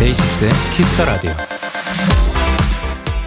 [0.00, 1.30] 데이식스의 키스 더 라디오.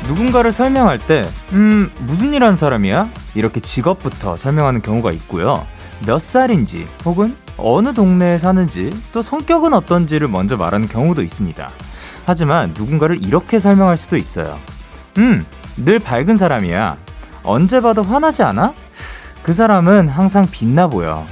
[0.10, 3.19] 누군가를 설명할 때, 음, 무슨 일 하는 사람이야?
[3.40, 5.66] 이렇게 직업부터 설명하는 경우가 있고요.
[6.06, 11.70] 몇 살인지, 혹은 어느 동네에 사는지, 또 성격은 어떤지를 먼저 말하는 경우도 있습니다.
[12.26, 14.58] 하지만 누군가를 이렇게 설명할 수도 있어요.
[15.20, 15.44] 음,
[15.78, 16.98] 늘 밝은 사람이야.
[17.44, 18.74] 언제 봐도 환하지 않아?
[19.42, 21.26] 그 사람은 항상 빛나 보여.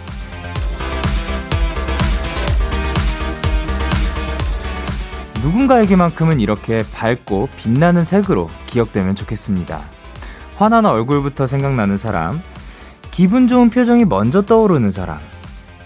[5.44, 9.97] 누군가에게만큼은 이렇게 밝고 빛나는 색으로 기억되면 좋겠습니다.
[10.58, 12.42] 화난 얼굴부터 생각나는 사람,
[13.12, 15.20] 기분 좋은 표정이 먼저 떠오르는 사람.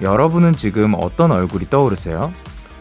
[0.02, 2.32] 여러분은 지금 어떤 얼굴이 떠오르세요?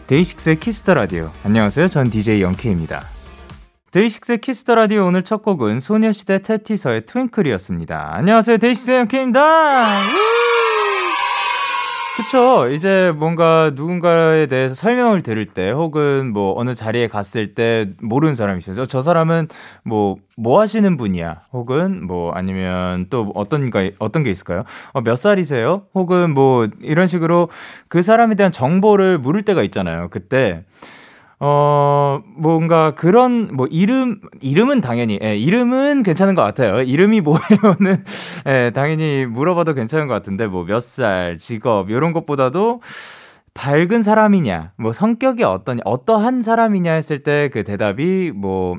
[0.07, 1.29] 데이식스의 키스 더 라디오.
[1.43, 1.89] 안녕하세요.
[1.89, 3.01] 전 DJ 영케이입니다.
[3.91, 8.09] 데이식스의 키스 더 라디오 오늘 첫 곡은 소녀시대 태티서의 Twinkle이었습니다.
[8.13, 8.57] 안녕하세요.
[8.57, 9.99] 데이식스의 영케이입니다.
[12.13, 12.67] 그쵸.
[12.69, 18.59] 이제 뭔가 누군가에 대해서 설명을 들을 때 혹은 뭐 어느 자리에 갔을 때 모르는 사람이
[18.59, 18.85] 있어요.
[18.85, 19.47] 저 사람은
[19.83, 21.43] 뭐, 뭐 하시는 분이야.
[21.53, 24.65] 혹은 뭐 아니면 또 어떤, 어떤 게 있을까요?
[24.91, 25.83] 어, 몇 살이세요?
[25.95, 27.47] 혹은 뭐 이런 식으로
[27.87, 30.09] 그 사람에 대한 정보를 물을 때가 있잖아요.
[30.09, 30.63] 그때
[31.43, 36.81] 어, 뭔가 그런, 뭐, 이름, 이름은 당연히, 예, 이름은 괜찮은 것 같아요.
[36.83, 38.03] 이름이 뭐예요는,
[38.47, 42.81] 예, 당연히 물어봐도 괜찮은 것 같은데, 뭐, 몇 살, 직업, 이런 것보다도
[43.55, 48.77] 밝은 사람이냐, 뭐, 성격이 어떠냐, 어떠한 사람이냐 했을 때 그 대답이 뭐,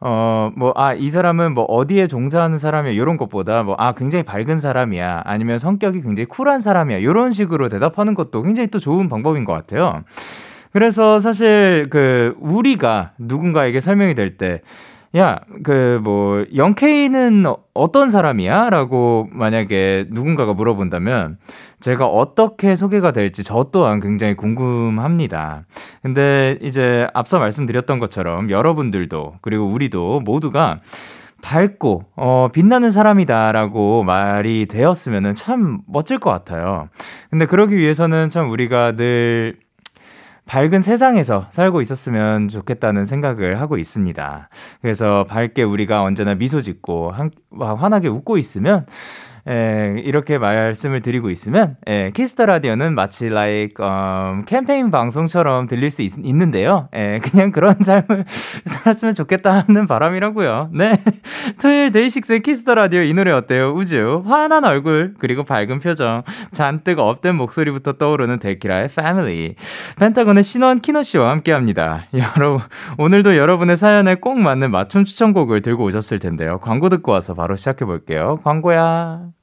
[0.00, 4.58] 어, 뭐, 아, 이 사람은 뭐 어디에 종사하는 사람이야, 이런 것보다 뭐, 아, 굉장히 밝은
[4.60, 9.52] 사람이야, 아니면 성격이 굉장히 쿨한 사람이야, 이런 식으로 대답하는 것도 굉장히 또 좋은 방법인 것
[9.54, 10.04] 같아요.
[10.72, 14.60] 그래서 사실 그 우리가 누군가에게 설명이 될 때,
[15.16, 18.70] 야, 그 뭐 영케이는 어떤 사람이야?
[18.70, 21.38] 라고 만약에 누군가가 물어본다면
[21.80, 25.64] 제가 어떻게 소개가 될지 저 또한 굉장히 궁금합니다.
[26.02, 30.80] 근데 이제 앞서 말씀드렸던 것처럼 여러분들도 그리고 우리도 모두가
[31.42, 36.88] 밝고 어 빛나는 사람이다라고 말이 되었으면은 참 멋질 것 같아요.
[37.30, 39.56] 근데 그러기 위해서는 참 우리가 늘
[40.46, 44.48] 밝은 세상에서 살고 있었으면 좋겠다는 생각을 하고 있습니다.
[44.80, 48.86] 그래서 밝게 우리가 언제나 미소 짓고 한, 환하게 웃고 있으면
[49.48, 54.90] 에, 예, 이렇게 말씀을 드리고 있으면 에, 예, 키스 더 라디오는 마치 like um, 캠페인
[54.90, 58.24] 방송처럼 들릴 수 있, 는데요 에, 예, 그냥 그런 삶을
[58.66, 60.70] 살았으면 좋겠다 하는 바람이라고요.
[60.74, 61.00] 네.
[61.62, 63.72] 토요일 데이식스의 키스 더 라디오 이 노래 어때요?
[63.72, 69.54] 아주 환한 얼굴 그리고 밝은 표정 잔뜩 up된 목소리부터 떠오르는 데키라의 패밀리
[69.98, 72.06] 펜타곤의 신원 키노 씨와 함께합니다.
[72.36, 72.62] 여러분
[72.98, 76.58] 오늘도 여러분의 사연에 꼭 맞는 맞춤 추천곡을 들고 오셨을 텐데요.
[76.58, 78.40] 광고 듣고 와서 바로 시작해 볼게요.
[78.42, 79.35] 광고야.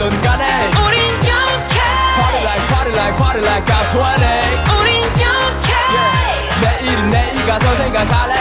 [0.00, 1.78] 뭐라던 간에 우린 영케
[2.16, 4.00] Party like party like party like I'm 20
[4.80, 6.48] 우린 영케 yeah.
[6.62, 8.34] 내일은 내일 가서 생각할래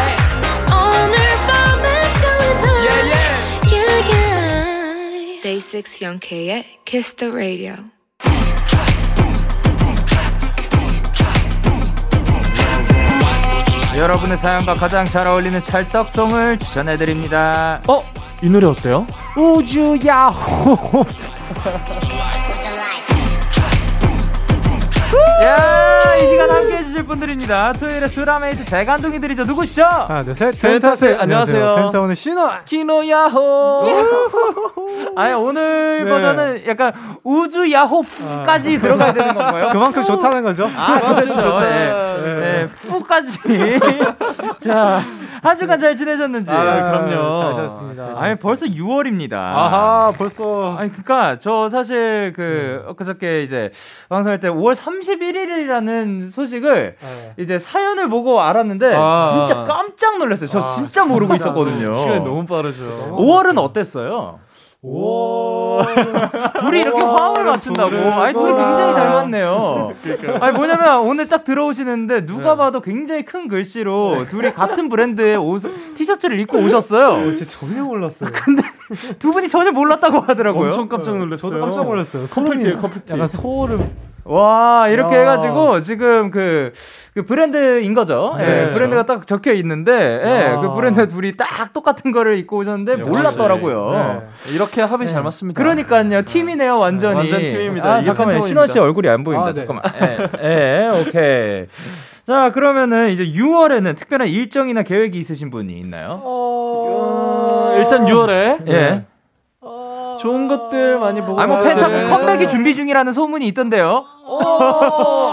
[0.72, 3.74] 오늘 밤에 설레 yeah, yeah.
[3.74, 5.42] yeah, yeah.
[5.42, 7.74] Day 6 영케의 Kiss the Radio
[13.98, 17.82] 여러분의 사연과 가장 잘 어울리는 찰떡송을 추천해드립니다.
[17.86, 18.02] 어?
[18.42, 19.06] 이 노래 어때요?
[19.36, 21.06] 우주 야호
[25.42, 27.74] 야, 이 시간 함께 해주실 분들입니다.
[27.74, 29.44] 토요일에 수라메이트 재간둥이들이죠.
[29.46, 29.84] 누구시죠?
[29.84, 30.60] 하나, 둘, 셋.
[30.60, 31.18] 펜타스.
[31.20, 31.76] 안녕하세요.
[31.76, 32.50] 펜타원의 신호.
[32.66, 33.86] 키노야호.
[35.16, 36.10] 아니, 오늘 네.
[36.10, 38.80] 버전은 약간 우주 야호까지 아.
[38.80, 39.70] 들어가야 되는 건가요?
[39.74, 40.68] 그만큼 좋다는 거죠.
[40.76, 41.60] 아, 그렇죠.
[41.60, 41.94] 네.
[42.24, 42.36] 네.
[42.36, 42.64] 네.
[42.64, 43.40] 후까지.
[44.60, 45.02] 자.
[45.42, 46.52] 한 주간 잘 지내셨는지.
[46.52, 46.64] 아,
[47.08, 47.44] 그럼요.
[47.44, 48.14] 잘 지냈습니다.
[48.18, 49.34] 아니, 벌써 6월입니다.
[49.34, 50.76] 아하, 벌써.
[50.78, 52.90] 아니, 그니까, 저 사실 그, 네.
[52.90, 53.72] 엊그저께 이제
[54.10, 57.34] 방송할 때 5월 31일이라는 소식을 네.
[57.38, 59.46] 이제 사연을 보고 알았는데, 아.
[59.48, 60.48] 진짜 깜짝 놀랐어요.
[60.50, 61.94] 저 아, 진짜 모르고 진짜 있었거든요.
[61.96, 63.16] 시간이 너무 빠르죠.
[63.18, 64.40] 5월은 어땠어요?
[64.82, 65.82] 오.
[66.60, 67.96] 둘이 이렇게 화음을 맞춘다고.
[67.96, 69.94] 아니, 둘이 굉장히 잘 맞네요.
[70.40, 72.58] 아니, 뭐냐면 오늘 딱 들어오시는데 누가 네.
[72.58, 75.64] 봐도 굉장히 큰 글씨로 둘이 같은 브랜드의 옷,
[75.96, 77.08] 티셔츠를 입고 오셨어요.
[77.08, 78.30] 어, 진짜 전혀 몰랐어요.
[78.46, 78.62] 근데
[79.20, 80.68] 두 분이 전혀 몰랐다고 하더라고요.
[80.68, 81.52] 엄청 깜짝 놀랐어요.
[81.52, 82.26] 저도 깜짝 놀랐어요.
[82.26, 83.14] 커플티예요, 커플티.
[83.14, 83.90] 약간 소름
[84.30, 85.20] 와, 이렇게 야.
[85.22, 86.72] 해가지고 지금 그,
[87.16, 88.36] 그 브랜드인 거죠.
[88.38, 88.74] 네, 예, 그렇죠.
[88.74, 93.92] 브랜드가 딱 적혀 있는데, 예, 그 브랜드 둘이 딱 똑같은 거를 입고 오셨는데 몰랐더라고요.
[93.92, 94.54] 네.
[94.54, 95.60] 이렇게 합이 잘 맞습니다.
[95.60, 96.22] 그러니까요.
[96.22, 97.16] 팀이네요, 완전히.
[97.16, 97.92] 완전 팀입니다.
[97.92, 99.48] 아, 잠깐만, 신원 씨 얼굴이 안 보인다.
[99.48, 99.54] 아, 네.
[99.54, 99.84] 잠깐만.
[100.44, 101.66] 예, 예, 오케이.
[102.28, 106.22] 자, 그러면은 이제 6월에는 특별한 일정이나 계획이 있으신 분이 있나요?
[106.24, 106.39] 어...
[107.80, 109.06] 일단 6월에 예.
[110.20, 111.40] 좋은 것들 많이 보고.
[111.40, 114.06] 아, 뭐 펜타곤 컴백이 준비 중이라는 소문이 있던데요.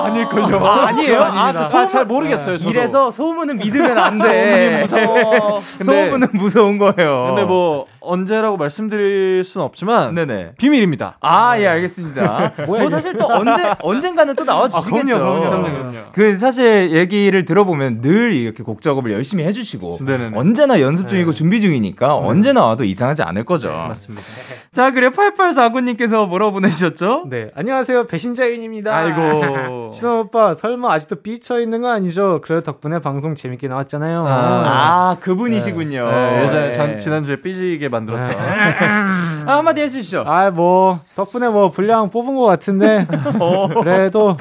[0.05, 0.59] 아닐걸요.
[0.65, 1.21] 아, 아니에요?
[1.23, 2.59] 아, 그 소문, 아, 잘 모르겠어요.
[2.59, 2.71] 저도.
[2.71, 4.87] 이래서 소문은 믿으면 안 돼.
[4.87, 5.61] 소문이 무서워.
[5.61, 7.27] 소문은 무서운 거예요.
[7.29, 10.53] 근데 뭐 언제라고 말씀드릴 수는 없지만 네네.
[10.59, 11.19] 비밀입니다.
[11.21, 12.53] 아, 예, 알겠습니다.
[12.67, 14.97] 뭐 사실 또 언제 언젠가는 또 나와 주시겠죠.
[14.97, 15.99] 아, 그럼요, 그럼요, 그럼요.
[16.13, 19.99] 그 사실 얘기를 들어보면 늘 이렇게 곡 작업을 열심히 해 주시고
[20.35, 21.37] 언제나 연습 중이고 네.
[21.37, 22.13] 준비 중이니까 네.
[22.15, 23.69] 언제 나 와도 이상하지 않을 거죠.
[23.69, 24.25] 네, 맞습니다.
[24.73, 27.25] 자, 그래 8849님께서 뭐라고 보내주셨죠?
[27.29, 27.51] 네.
[27.55, 28.07] 안녕하세요.
[28.07, 28.86] 배신자인입니다.
[28.93, 29.93] 아이고.
[29.95, 32.41] 신호 오빠, 설마 아직도 삐쳐 있는 거 아니죠?
[32.43, 34.27] 그래 덕분에 방송 재밌게 나왔잖아요.
[34.27, 36.11] 아, 아 그분이시군요.
[36.11, 36.31] 네.
[36.31, 36.97] 네, 예전에 네.
[36.97, 38.29] 지난주에 삐지게 만들었던.
[38.29, 38.37] 네.
[39.47, 40.25] 아, 한마디 해주시죠.
[40.27, 43.07] 아, 뭐, 덕분에 뭐 분량 뽑은 것 같은데.
[43.39, 43.69] 어.
[43.69, 44.37] 그래도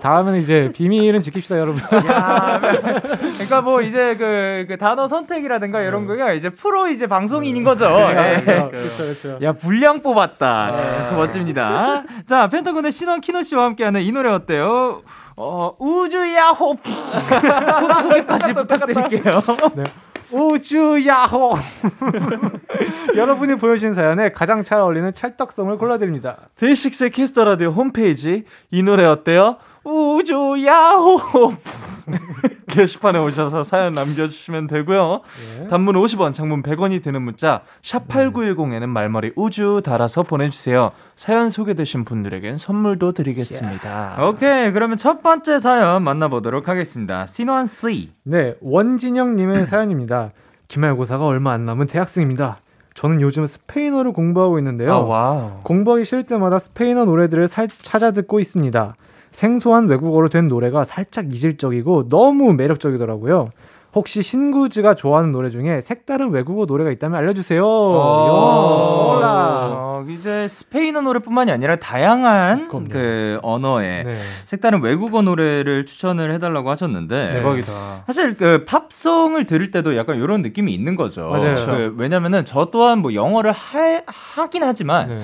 [0.00, 1.82] 다음에는 이제 비밀은 지킵시다, 여러분.
[2.08, 7.88] 야, 그러니까 뭐 이제 그, 그 단어 선택이라든가 이런 거가 이제 프로 이제 방송인인 거죠.
[7.88, 9.38] 그렇죠, 그렇죠.
[9.42, 10.70] 야, 분량 뽑았다.
[10.70, 12.04] 네, 멋집니다.
[12.26, 15.02] 자, 펜타곤의 신원 키노 씨와 함께 하는 이 노래 어때요?
[15.36, 16.76] 어, 우주야호!
[17.80, 19.40] 코너 소개까지 부탁드릴게요.
[19.74, 19.82] 네.
[20.30, 21.54] 우주야호!
[23.16, 26.36] 여러분이 보여주신 사연에 가장 잘 어울리는 찰떡 song을 골라드립니다.
[26.56, 29.56] 데이식스의 키스 더 라디오 홈페이지 이 노래 어때요?
[29.84, 31.54] 우주야호!
[32.70, 35.20] 게시판에 오셔서 사연 남겨주시면 되고요.
[35.62, 35.68] 예.
[35.68, 40.92] 단문 50원, 장문 100원이 드는 문자 샵 8910에는 말머리 우주 달아서 보내주세요.
[41.16, 44.16] 사연 소개되신 분들에겐 선물도 드리겠습니다.
[44.18, 44.22] 예.
[44.22, 47.26] 오케이, 그러면 첫 번째 사연 만나보도록 하겠습니다.
[47.26, 48.12] 신원 C.
[48.22, 50.30] 네, 원진영님의 사연입니다.
[50.68, 52.58] 기말고사가 얼마 안 남은 대학생입니다.
[52.94, 55.08] 저는 요즘 스페인어를 공부하고 있는데요.
[55.12, 58.94] 아, 공부하기 싫을 때마다 스페인어 노래들을 살, 찾아 듣고 있습니다.
[59.32, 63.50] 생소한 외국어로 된 노래가 살짝 이질적이고 너무 매력적이더라고요.
[63.92, 67.60] 혹시 신구즈가 좋아하는 노래 중에 색다른 외국어 노래가 있다면 알려주세요.
[67.60, 69.68] 몰라.
[69.72, 72.88] 어, 이제 스페인어 노래뿐만이 아니라 다양한 그럼요.
[72.88, 74.16] 그 언어의 네.
[74.44, 78.04] 색다른 외국어 노래를 추천을 해달라고 하셨는데 대박이다.
[78.06, 81.28] 사실 그 팝송을 들을 때도 약간 이런 느낌이 있는 거죠.
[81.28, 81.54] 맞아요.
[81.54, 85.08] 그, 왜냐면은 저 또한 뭐 영어를 하, 하긴 하지만.
[85.08, 85.20] 네.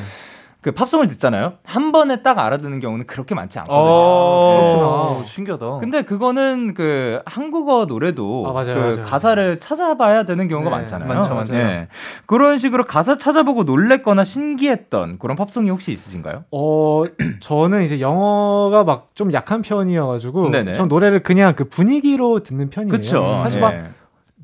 [0.67, 1.53] 그 팝송을 듣잖아요.
[1.63, 3.79] 한 번에 딱 알아듣는 경우는 그렇게 많지 않거든요.
[3.81, 4.69] 어,
[5.13, 5.25] 그렇구나.
[5.29, 5.79] 신기하다.
[5.79, 9.03] 근데 그거는 그 한국어 노래도 아, 맞아요, 그 맞아요.
[9.03, 11.09] 가사를 찾아봐야 되는 경우가 네, 많잖아요.
[11.09, 11.53] 많죠, 많죠.
[11.53, 11.87] 네.
[12.27, 16.43] 그런 식으로 가사 찾아보고 놀랬거나 신기했던 그런 팝송이 혹시 있으신가요?
[16.51, 17.05] 어,
[17.39, 22.91] 저는 이제 영어가 막 좀 약한 편이어가지고 전 노래를 그냥 그 분위기로 듣는 편이에요.
[22.91, 23.39] 그쵸.
[23.41, 23.85] 사실 막 네.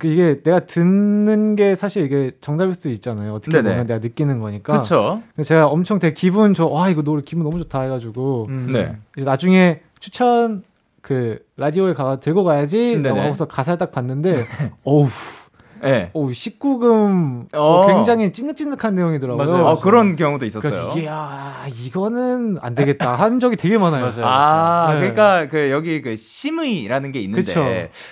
[0.03, 3.35] 그 이게 내가 듣는 게 사실 이게 정답일 수 있잖아요.
[3.35, 3.71] 어떻게 네네.
[3.71, 4.73] 보면 내가 느끼는 거니까.
[4.73, 5.23] 그렇죠.
[5.45, 6.67] 제가 엄청 되게 기분 좋아.
[6.67, 8.47] 와 이거 노래 기분 너무 좋다 해가지고.
[8.49, 8.71] 음.
[8.73, 8.97] 네.
[9.17, 10.65] 이제 나중에 추천
[11.03, 13.01] 그 라디오에 가 들고 가야지.
[13.01, 14.45] 라고 하고서 가사를 딱 봤는데
[14.83, 15.07] 어우.
[15.82, 16.11] 네.
[16.12, 17.87] 오, 19금 어.
[17.87, 19.44] 굉장히 찐득찐득한 내용이더라고요.
[19.44, 19.67] 맞아요.
[19.69, 20.99] 아, 그런 경우도 있었어요.
[20.99, 24.02] 이야, 이거는 안 되겠다 한 적이 되게 많아요.
[24.05, 24.25] 맞아요.
[24.26, 25.00] 아, 네.
[25.00, 27.64] 그러니까 그 여기 그 심의라는 게 있는데 그쵸.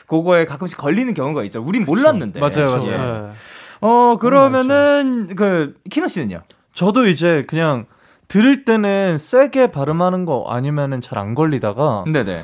[0.07, 1.63] 그거에 가끔씩 걸리는 경우가 있죠.
[1.65, 2.41] 우린 몰랐는데.
[2.41, 3.29] 맞아요, 맞아요.
[3.29, 3.33] 네.
[3.83, 6.43] 어, 그러면은 그 키노 씨는요?
[6.75, 7.87] 저도 이제 그냥
[8.29, 12.43] 들을 때는 세게 발음하는 거 아니면은 잘 안 걸리다가 네네.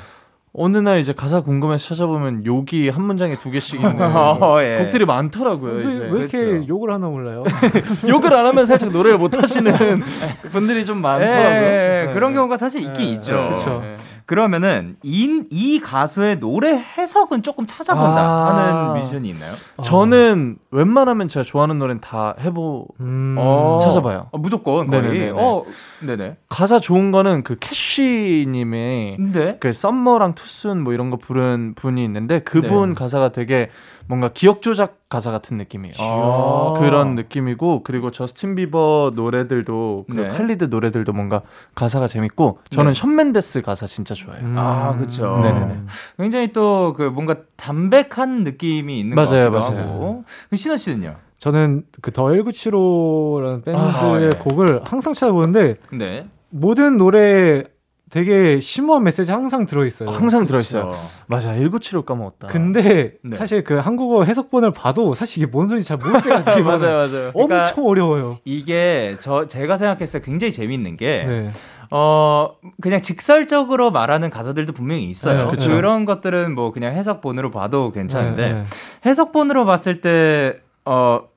[0.59, 4.79] 어느 날 이제 가사 궁금해서 찾아보면 욕이 한 문장에 두 개씩 있는 어, 예.
[4.83, 5.73] 곡들이 많더라고요.
[5.75, 6.09] 왜, 이제.
[6.11, 6.69] 왜 이렇게 그렇죠.
[6.69, 7.45] 욕을 하나 몰라요?
[8.09, 10.01] 욕을 안 하면 살짝 노래를 못 하시는
[10.51, 11.63] 분들이 좀 많더라고요.
[11.63, 13.33] 예, 예, 그런 경우가 사실 있긴 있죠.
[13.33, 13.83] 그렇죠.
[14.25, 19.55] 그러면은 이, 이 가수의 노래 해석은 조금 찾아본다 아~ 하는 뮤지션이 있나요?
[19.85, 20.66] 저는 어.
[20.77, 24.29] 웬만하면 제가 좋아하는 노래는 다 해보 음~ 어~ 찾아봐요.
[24.33, 25.03] 어, 무조건 거의.
[25.03, 25.31] 네네네.
[25.35, 25.65] 어,
[26.01, 26.37] 네네.
[26.49, 29.57] 가사 좋은 거는 그 keshi님의 네?
[29.61, 32.95] 그 summer랑 2 soon 뭐 이런 거 부른 분이 있는데 그분 네.
[32.95, 33.71] 가사가 되게
[34.09, 35.95] 뭔가 기억 조작 가사 같은 느낌이에요.
[35.99, 40.29] 아~ 그런 느낌이고 그리고 저스틴 비버 노래들도 그 네.
[40.29, 41.43] 칼리드 노래들도 뭔가
[41.75, 43.01] 가사가 재밌고 저는 네.
[43.01, 44.45] 션 멘데스 가사 진짜 좋아해요.
[44.45, 45.39] 음~ 아 그렇죠.
[45.43, 45.81] 네네네.
[46.19, 49.93] 굉장히 또 그 뭔가 담백한 느낌이 있는 맞아요, 것 같기도 맞아요.
[49.93, 50.25] 하고.
[50.67, 51.15] 신원 씨는요?
[51.39, 54.29] 저는 그 The 1975라는 밴드의 아, 네.
[54.39, 56.27] 곡을 항상 찾아보는데 네.
[56.51, 57.63] 모든 노래
[58.11, 60.11] 되게 심오한 메시지 항상 들어있어요.
[60.11, 60.93] 항상 들어있어요.
[61.27, 62.49] 맞아, 1975 까먹었다.
[62.49, 63.37] 근데 네.
[63.37, 67.31] 사실 그 한국어 해석본을 봐도 사실 이게 뭔 소리인지 잘 모를 때가 되게 맞아요, 맞아요.
[67.35, 68.39] 엄청 그러니까 어려워요.
[68.45, 71.51] 이게 저 제가 생각했을 때 굉장히 재밌는 게 네.
[71.91, 75.49] 어 그냥 직설적으로 말하는 가사들도 분명히 있어요.
[75.51, 78.65] 네, 그런 것들은 뭐 그냥 해석본으로 봐도 괜찮은데 네, 네.
[79.05, 81.29] 해석본으로 봤을 때어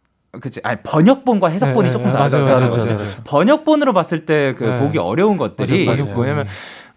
[0.41, 2.45] 그치 아니 번역본과 해석본이 네, 조금 네, 맞아요.
[2.45, 3.05] 그렇죠.
[3.23, 4.79] 번역본으로 봤을 때그 네.
[4.79, 6.15] 보기 어려운 것들이 맞아요, 맞아요.
[6.15, 6.47] 뭐냐면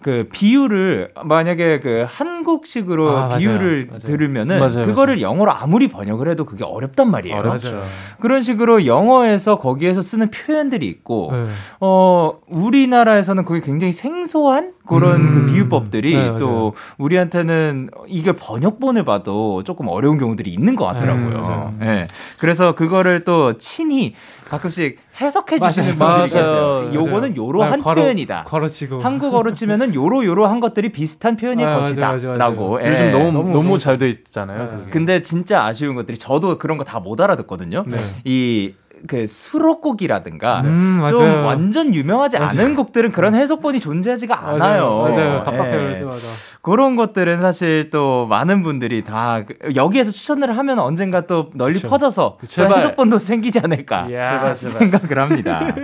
[0.03, 3.39] 그 비유를 만약에 그 한국식으로 아, 맞아요.
[3.39, 3.99] 비유를 맞아요.
[4.01, 7.37] 들으면은 맞아요, 그거를 영어로 아무리 번역을 해도 그게 어렵단 말이에요.
[7.39, 7.83] 어렵죠.
[8.21, 11.47] 그런 식으로 영어에서 거기에서 쓰는 표현들이 있고 네.
[11.81, 15.33] 어 우리나라에서는 그게 굉장히 생소한 그런 음.
[15.47, 16.39] 그 비유법들이 네, 맞아요.
[16.39, 21.29] 또 우리한테는 이게 번역본을 봐도 조금 어려운 경우들이 있는 것 같더라고요.
[21.29, 21.75] 네, 맞아요.
[21.79, 22.07] 네.
[22.39, 24.15] 그래서 그거를 또 친히
[24.49, 25.97] 가끔씩 해석해 주시는.
[25.99, 26.91] 분들이 계세요.
[26.93, 28.45] 요거는 요러한 아, 괄호- 표현이다.
[28.47, 29.01] 괄호 치고.
[29.01, 32.87] 한국어로 치면은 요로 요로한 것들이 비슷한 표현일 아, 것이다라고.
[32.87, 33.11] 요즘 예.
[33.11, 34.83] 너무 너무- 너무, 너무- 잘 돼 있잖아요.
[34.85, 34.91] 네.
[34.91, 37.85] 근데 진짜 아쉬운 것들이 저도 그런 거 다 못 알아듣거든요.
[37.87, 37.97] 네.
[38.25, 38.75] 이
[39.09, 41.47] 그 수록곡이라든가 음, 좀 맞아요.
[41.47, 42.51] 완전 유명하지 맞아요.
[42.51, 44.59] 않은 곡들은 그런 해석본이 존재하지가 않아요.
[44.59, 45.03] 맞아요.
[45.09, 45.39] 맞아요.
[45.41, 45.43] 예.
[45.45, 45.99] 답답해요.
[45.99, 46.19] 때마다.
[46.63, 51.89] 그런 것들은 사실 또 많은 분들이 다 그- 여기에서 추천을 하면 언젠가 또 널리 그쵸.
[51.89, 52.79] 퍼져서 또 제발.
[52.79, 54.07] 해석본도 생기지 않을까.
[54.09, 54.89] 제발, 제발.
[54.89, 55.61] 생각을 합니다.
[55.75, 55.83] 네.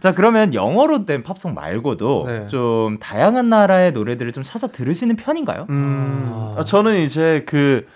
[0.00, 2.46] 자 그러면 영어로 된 팝송 말고도 네.
[2.48, 5.66] 좀 다양한 나라의 노래들을 좀 찾아 들으시는 편인가요?
[5.70, 6.54] 음, 아.
[6.60, 7.86] 아, 저는 이제 그,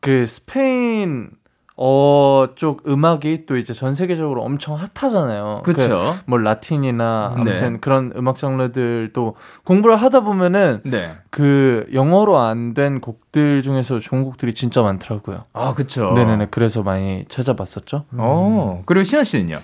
[0.00, 1.30] 그 스페인
[1.76, 5.62] 어, 쪽 음악이 또 이제 전 세계적으로 엄청 핫하잖아요.
[5.64, 6.14] 그, 그렇죠.
[6.26, 7.40] 뭐 라틴이나 네.
[7.40, 11.12] 아무튼 그런 음악 장르들도 공부를 하다 보면은 네.
[11.30, 15.44] 그 영어로 안 된 곡들 중에서 좋은 곡들이 진짜 많더라고요.
[15.52, 16.12] 아 그렇죠.
[16.12, 16.48] 네네네.
[16.50, 18.04] 그래서 많이 찾아봤었죠.
[18.16, 19.58] 어 그리고 신현 씨는요?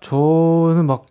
[0.00, 1.06] 저는 막,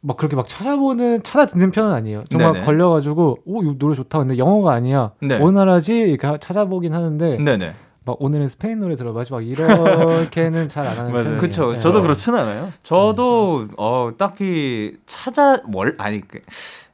[0.00, 2.24] 막 그렇게 막 찾아보는, 찾아 듣는 편은 아니에요.
[2.30, 2.64] 정말 네네.
[2.66, 4.18] 걸려가지고, 오, 이 노래 좋다.
[4.20, 5.10] 근데 영어가 아니야.
[5.20, 5.38] 네.
[5.42, 5.92] 어느 나라지?
[5.98, 7.74] 이렇게 찾아보긴 하는데, 네네.
[8.08, 11.24] 막 오늘은 스페인 노래 들어봐야지 막 이렇게는 잘 안 하는 맞아요.
[11.24, 11.40] 편이에요.
[11.42, 11.72] 그쵸.
[11.72, 11.78] 네.
[11.78, 12.72] 저도 그렇진 않아요.
[12.82, 16.40] 저도 어 딱히 찾아 월 아니 그,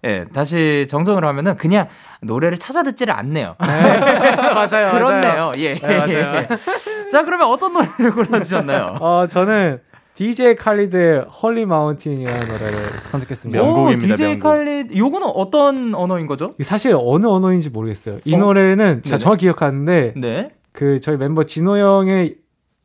[0.02, 1.87] 예 다시 정정을 하면은 그냥
[2.21, 3.54] 노래를 찾아 듣지를 않네요.
[3.62, 4.90] 맞아요.
[4.90, 5.52] 그렇네요.
[5.59, 5.75] 예.
[5.76, 6.49] 네, 맞아요.
[7.12, 8.97] 자 그러면 어떤 노래를 골라 주셨나요?
[9.00, 9.78] 어, 저는
[10.14, 12.78] DJ 칼리드의 Holy Mountain이라는 노래를
[13.11, 13.61] 선택했습니다.
[13.62, 14.42] 명- 명곡입니다, 오, DJ 명곡.
[14.42, 16.54] 칼리 요거는 어떤 언어인 거죠?
[16.64, 18.18] 사실 어느 언어인지 모르겠어요.
[18.25, 18.38] 이 어?
[18.38, 19.18] 노래는 제가.
[19.18, 20.50] 정확히 기억하는데 네.
[20.74, 22.34] 그 저희 멤버 진호 형의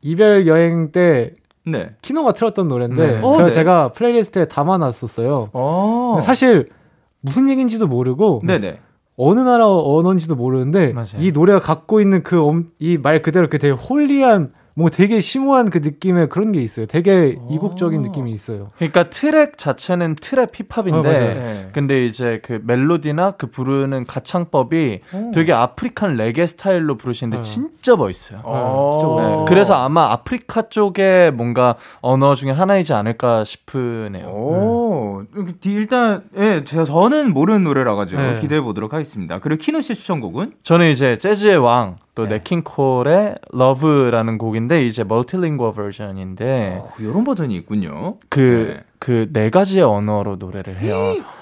[0.00, 1.34] 이별 여행 때
[1.66, 1.90] 네.
[2.00, 3.08] 키노가 틀었던 노래인데 네.
[3.20, 3.50] 그래서 어, 네.
[3.50, 5.50] 제가 playlist에 담아놨었어요.
[5.52, 6.18] 어.
[6.22, 6.66] 사실
[7.20, 8.78] 무슨 얘기인지도 모르고 네네.
[9.16, 11.06] 어느 나라 언어인지도 모르는데 맞아요.
[11.18, 12.40] 이 노래가 갖고 있는 그
[12.78, 16.86] 이 말 그대로 그 되게 holy한 뭐 되게 심오한 그 느낌의 그런 게 있어요.
[16.86, 17.48] 되게 어.
[17.50, 18.70] 이국적인 느낌이 있어요.
[18.76, 21.12] 그러니까 트랙 자체는 trap 힙합인데 어.
[21.12, 21.68] 네.
[21.74, 25.30] 근데 이제 그 멜로디나 그 부르는 가창법이 오.
[25.34, 27.42] 되게 African 레게 스타일로 부르시는데 어.
[27.42, 28.40] 진짜 멋있어요.
[28.42, 28.96] 어.
[28.98, 29.38] 진짜 멋있어요.
[29.40, 34.28] 네, 그래서 아마 아프리카 쪽에 뭔가 언어 중에 하나이지 않을까 싶으네요.
[34.28, 35.22] 오,
[35.60, 38.36] 디- 일단 예, 제가 저는 모르는 노래라 가지고 네.
[38.40, 39.40] 기대해 보도록 하겠습니다.
[39.40, 42.30] 그리고 키노 씨 추천곡은 저는 이제 재즈의 왕, 또 네.
[42.36, 48.16] 냇 킹 콜의 Love라는 곡인데 이제 multilingual 버전인데 이런 버전이 있군요.
[48.28, 48.84] 그 네.
[48.98, 50.94] 그 네 가지의 언어로 노래를 해요.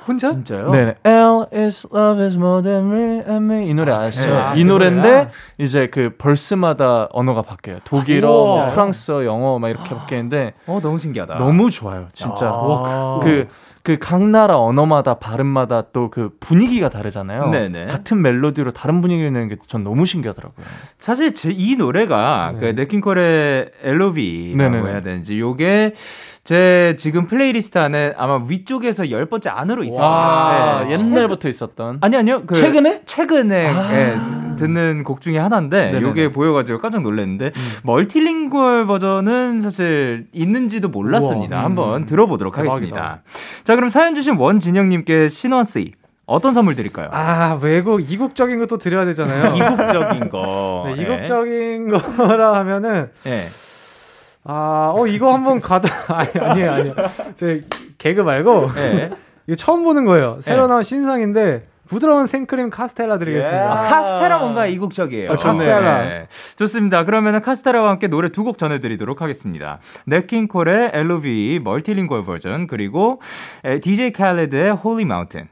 [0.07, 0.31] 혼자?
[0.33, 0.71] 진짜요?
[0.71, 4.33] 네, L is love is made for me and you 이 노래 아시죠?
[4.33, 5.31] 아, 이그 노래인데 노래야?
[5.59, 7.79] 이제 그 verse마다 언어가 바뀌어요.
[7.85, 8.57] 독일어, 우와.
[8.57, 11.39] 뭐 프랑스어, 영어 막 이렇게 바뀌는데 어 너무 신기하다.
[11.39, 12.49] 너무 좋아요, 진짜.
[12.49, 13.21] 아.
[13.25, 13.49] 그
[13.89, 17.49] 그 각 나라 언어마다 발음마다 또 그 분위기가 다르잖아요.
[17.51, 17.87] 네네.
[17.87, 20.65] 같은 멜로디로 다른 분위기를 내는 게 전 너무 신기하더라고요.
[20.99, 22.61] 사실 제 이 노래가 네.
[22.61, 24.91] 그 냇 킹 콜의 LOVE라고 네네네.
[24.91, 25.95] 해야 되는지 요게
[26.45, 30.01] 제 지금 플레이리스트 안에 아마 위쪽에서 열 번째 안으로 있어요.
[30.01, 30.93] 와, 네.
[30.93, 31.99] 옛날부터 있었던.
[32.01, 32.45] 아니 아니요.
[32.47, 33.03] 그 최근에?
[33.05, 33.93] 최근에 아.
[33.95, 34.15] 예,
[34.59, 36.03] 듣는 곡 중에 하나인데 네네네.
[36.07, 37.53] 요게 보여가지고 깜짝 놀랐는데
[37.85, 41.57] multilingual 버전은 사실 있는지도 몰랐습니다.
[41.57, 41.65] 우와, 음.
[41.65, 42.75] 한번 들어보도록 대박이다.
[42.75, 43.23] 하겠습니다.
[43.65, 45.93] 자 그럼 사연 주신 원진영님께 신원씨
[46.27, 47.09] 어떤 선물 드릴까요?
[47.11, 49.55] 아 외국 이국적인 것도 드려야 되잖아요.
[49.57, 50.85] 이국적인 거.
[50.95, 51.03] 네, 예.
[51.03, 53.47] 이국적인 거라 하면은 예.
[54.45, 56.95] 아, 어 이거 한번 가다 아니 아니에요 아니에요.
[57.35, 57.65] 제
[57.99, 59.11] 개그 말고 예.
[59.47, 60.39] 이거 처음 보는 거예요.
[60.41, 60.69] 새로 네.
[60.69, 63.73] 나온 신상인데 부드러운 생크림 카스텔라 드리겠습니다.
[63.73, 65.33] 아, 카스테라 뭔가 이국적이에요.
[65.33, 66.05] 아, 카스테라.
[66.05, 66.29] 네.
[66.57, 67.05] 좋습니다.
[67.05, 69.79] 그러면은 카스테라와 함께 노래 두 곡 전해드리도록 하겠습니다.
[70.07, 73.21] 네킹콜의 LOV 멀티링구얼 버전 그리고
[73.65, 75.49] 에, DJ 칼레드의 Holy Mountain.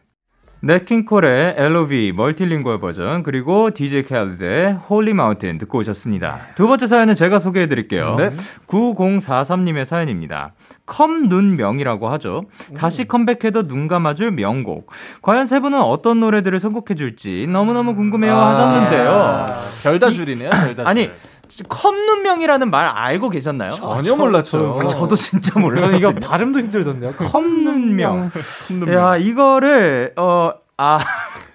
[0.67, 6.41] 네킹콜의 LOV 멀티링구얼 버전 그리고 DJ 칼레드의 Holy Mountain 듣고 오셨습니다.
[6.57, 8.17] 두 번째 사연은 제가 소개해 드릴게요.
[8.19, 8.33] 네.
[8.67, 10.55] 9043님의 사연입니다.
[10.87, 12.45] 컴눈명이라고 하죠.
[12.77, 14.91] 다시 컴백해도 눈 감아줄 명곡.
[15.23, 19.55] 과연 세 분은 어떤 노래들을 선곡해 줄지 너무너무 궁금해요 아, 하셨는데요.
[19.85, 20.51] 별다 줄이네요.
[20.51, 20.87] 별다 줄.
[20.87, 21.11] 아니
[21.69, 23.73] 컵눈명이라는 말 알고 계셨나요?
[23.73, 24.81] 전혀 몰랐죠.
[24.83, 25.97] 아, 저도 진짜 몰라요.
[25.97, 27.13] 이거 발음도 힘들던데요.
[27.17, 28.31] 컵눈명.
[28.93, 30.99] 야, 이거를 어 아.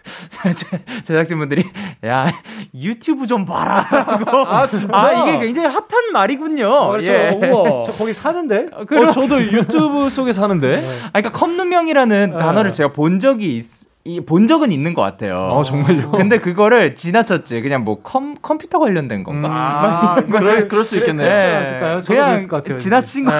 [1.03, 1.63] 제작진분들이
[2.05, 2.33] 야
[2.73, 6.73] 유튜브 좀 봐라라고 아 진짜 아 이게 굉장히 핫한 말이군요.
[6.73, 7.11] 아, 그렇죠.
[7.11, 7.29] 예.
[7.29, 7.83] 우와.
[7.85, 8.69] 저 거기 사는데?
[8.87, 10.83] 그럼, 어, 저도 유튜브 속에 사는데.
[11.05, 12.37] 아, 그러니까 컵눈명이라는 네.
[12.37, 13.65] 단어를 제가 본 적이 있,
[14.03, 15.37] 이, 본 적은 있는 것 같아요.
[15.37, 16.09] 어, 정말요?
[16.11, 17.61] 근데 그거를 지나쳤지.
[17.61, 19.49] 그냥 뭐 컴, 컴퓨터 관련된 건가?
[19.51, 21.27] 아, 그럴, 그럴 수 있겠네요.
[21.27, 21.99] 네.
[22.07, 23.31] 그냥 같아요, 지나친 거.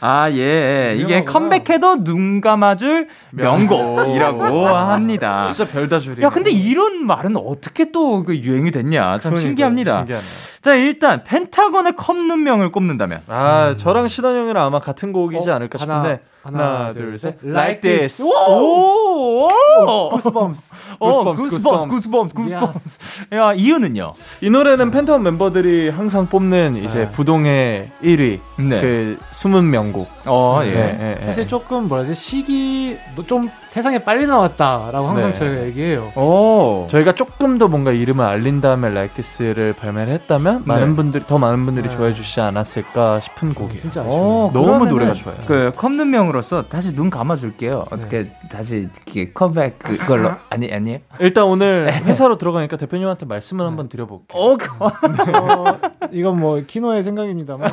[0.00, 0.96] 아, 예.
[0.96, 1.24] 이게.
[1.24, 5.42] 컴백해도 눈 감아줄 명곡이라고 합니다.
[5.42, 6.22] 진짜 별다 줄이.
[6.22, 9.18] 야, 근데 이런 말은 어떻게 또그 유행이 됐냐?
[9.18, 9.40] 참 그러니까요.
[9.40, 9.96] 신기합니다.
[9.98, 10.24] 신기하네.
[10.62, 16.02] 자, 일단 펜타곤의 컵눈명을 꼽는다면 아, 저랑 시던 형이랑 아마 같은 곡이지 어, 않을까 하나,
[16.02, 16.22] 싶은데.
[16.42, 17.36] 하나, 둘, 셋.
[17.44, 18.22] Like this.
[18.22, 19.48] 오!
[20.10, 20.60] 구스범스.
[20.98, 22.98] 어, 구스범스, 구스범스, 구스범스.
[23.34, 24.14] 야, 이유는요?
[24.40, 27.10] 이 노래는 펜타곤 멤버들이 항상 뽑는 이제 네.
[27.12, 28.40] 부동의 1위.
[28.56, 28.80] 네.
[28.80, 30.08] 그 숨은 명곡.
[30.26, 30.70] 어, 예.
[30.70, 31.26] 네, 네, 네.
[31.26, 35.38] 사실 조금 뭐라 해야 되지 시기 뭐좀 세상에 빨리 나왔다라고 항상 네.
[35.38, 36.12] 저희가 얘기해요.
[36.16, 36.86] 오.
[36.90, 41.64] 저희가 조금 더 뭔가 이름을 알린 다음에 Like This를 발매를 했다면 많은 분들이 더 많은
[41.66, 41.94] 분들이 네.
[41.96, 43.78] 좋아해 주시지 않았을까 싶은 곡이에요.
[43.80, 44.72] 진짜 어, 아쉬워요.
[44.72, 45.36] 너무 노래가 좋아요.
[45.46, 47.86] 그 컵눈명으로서 다시 눈 감아줄게요.
[47.90, 51.00] 어떻게 다시 이렇게 컴백 그걸로 아니 아니에요?
[51.20, 54.40] 일단 오늘 회사로 들어가니까 대표님한테 말씀을 한번 드려볼게요.
[54.40, 55.78] 어, 그, 어,
[56.10, 57.72] 이건 뭐 키노의 생각입니다만.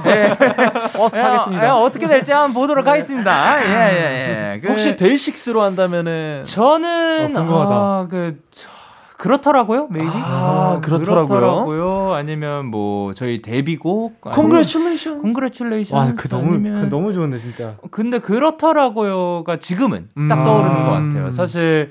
[1.00, 1.66] 어스 야, 타겠습니다.
[1.66, 3.64] 야, 어떻게 될지 한번 보도록 하겠습니다.
[3.64, 4.60] 예, 예, 예.
[4.60, 7.76] 그, 혹시 데이식스로 한다 면은 저는 어, 궁금하다.
[7.76, 8.70] 아, 그 저-
[9.18, 10.10] 그렇더라고요, maybe.
[10.14, 11.26] 아, 그렇더라고요.
[11.26, 12.14] 그렇더라고요.
[12.14, 14.22] 아니면 뭐 저희 데뷔곡.
[14.34, 15.22] Congratulations.
[15.22, 15.98] congratulation.
[15.98, 16.82] 와, 그 너무 아니면...
[16.82, 17.76] 그 너무 좋은데 진짜.
[17.92, 20.44] 근데 그렇더라고요가 지금은 딱 음.
[20.44, 20.84] 떠오르는 아.
[20.86, 21.32] 것 같아요.
[21.32, 21.90] 사실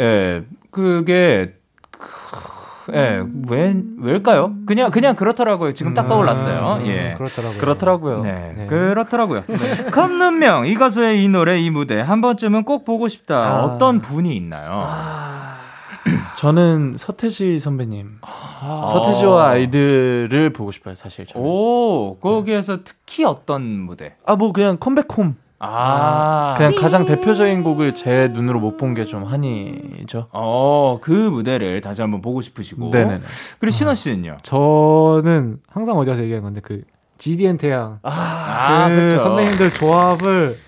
[0.00, 1.54] 예 그게
[2.92, 4.54] 예, 왜, 왜일까요?
[4.66, 5.72] 그냥, 그냥 그렇더라고요.
[5.72, 6.80] 지금 딱 떠올랐어요.
[6.80, 7.14] 음, 예.
[7.16, 7.60] 그렇더라고요.
[7.60, 8.22] 그렇더라고요.
[8.22, 8.66] 네, 네.
[8.66, 9.44] 그렇더라고요.
[9.92, 13.36] 컵눈명, 이 가수의 이 노래, 이 무대, 한 번쯤은 꼭 보고 싶다.
[13.36, 13.64] 아.
[13.64, 14.84] 어떤 분이 있나요?
[16.36, 18.18] 저는 서태지 선배님.
[18.22, 18.88] 아.
[18.92, 21.26] 서태지와 아이들을 보고 싶어요, 사실.
[21.26, 21.44] 저는.
[21.46, 24.14] 오, 거기에서 특히 어떤 무대?
[24.24, 25.36] 아, 뭐 그냥 컴백홈.
[25.60, 30.28] 아, 그냥 가장 대표적인 곡을 제 눈으로 못 본 게 좀 한이죠.
[30.32, 32.90] 어, 그 무대를 다시 한번 보고 싶으시고.
[32.90, 33.20] 네네네.
[33.58, 34.38] 그리고 신원 씨는요?
[34.42, 36.82] 저는 항상 어디 가서 얘기하는 건데 그
[37.18, 39.18] GDN 태양 아, 그 그쵸.
[39.22, 40.58] 선배님들 조합을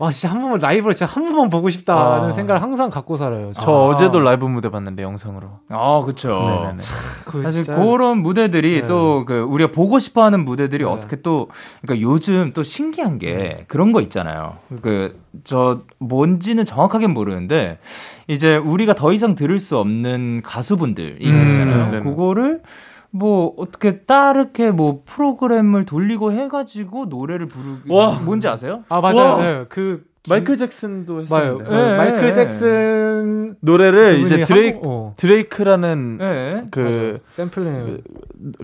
[0.00, 2.32] 와 진짜 한 번만 라이브로 진짜 한 번만 보고 싶다는 아.
[2.32, 3.52] 생각을 항상 갖고 살아요.
[3.60, 3.86] 저 아.
[3.88, 5.48] 어제도 라이브 무대 봤는데 영상으로.
[5.68, 6.28] 아, 그쵸.
[6.30, 6.78] 네네네.
[7.26, 8.86] 그 사실 진짜- 그런 무대들이 네.
[8.86, 10.90] 또그 우리가 보고 싶어하는 무대들이 네.
[10.90, 11.48] 어떻게 또
[11.82, 14.54] 그러니까 요즘 또 신기한 게 그런 거 있잖아요.
[14.80, 17.78] 그 저 뭔지는 정확하게 모르는데
[18.26, 21.90] 이제 우리가 더 이상 들을 수 없는 가수분들이 음, 계시잖아요.
[21.92, 22.02] 네네.
[22.02, 22.62] 그거를
[23.12, 28.18] 뭐 어떻게 따르게 뭐 프로그램을 돌리고 해가지고 노래를 부르기 와.
[28.24, 28.84] 뭔지 아세요?
[28.88, 29.16] 아 맞아요.
[29.16, 29.42] 와.
[29.42, 31.22] 네, 그 마이클 잭슨도.
[31.22, 31.64] 했었는데.
[31.70, 31.76] 네.
[31.76, 36.64] 어, 마이클 잭슨 노래를 그분이 이제 드레이크 한국- 어, 드레이크라는 네.
[36.70, 37.20] 그.
[37.30, 38.02] 샘플링 그,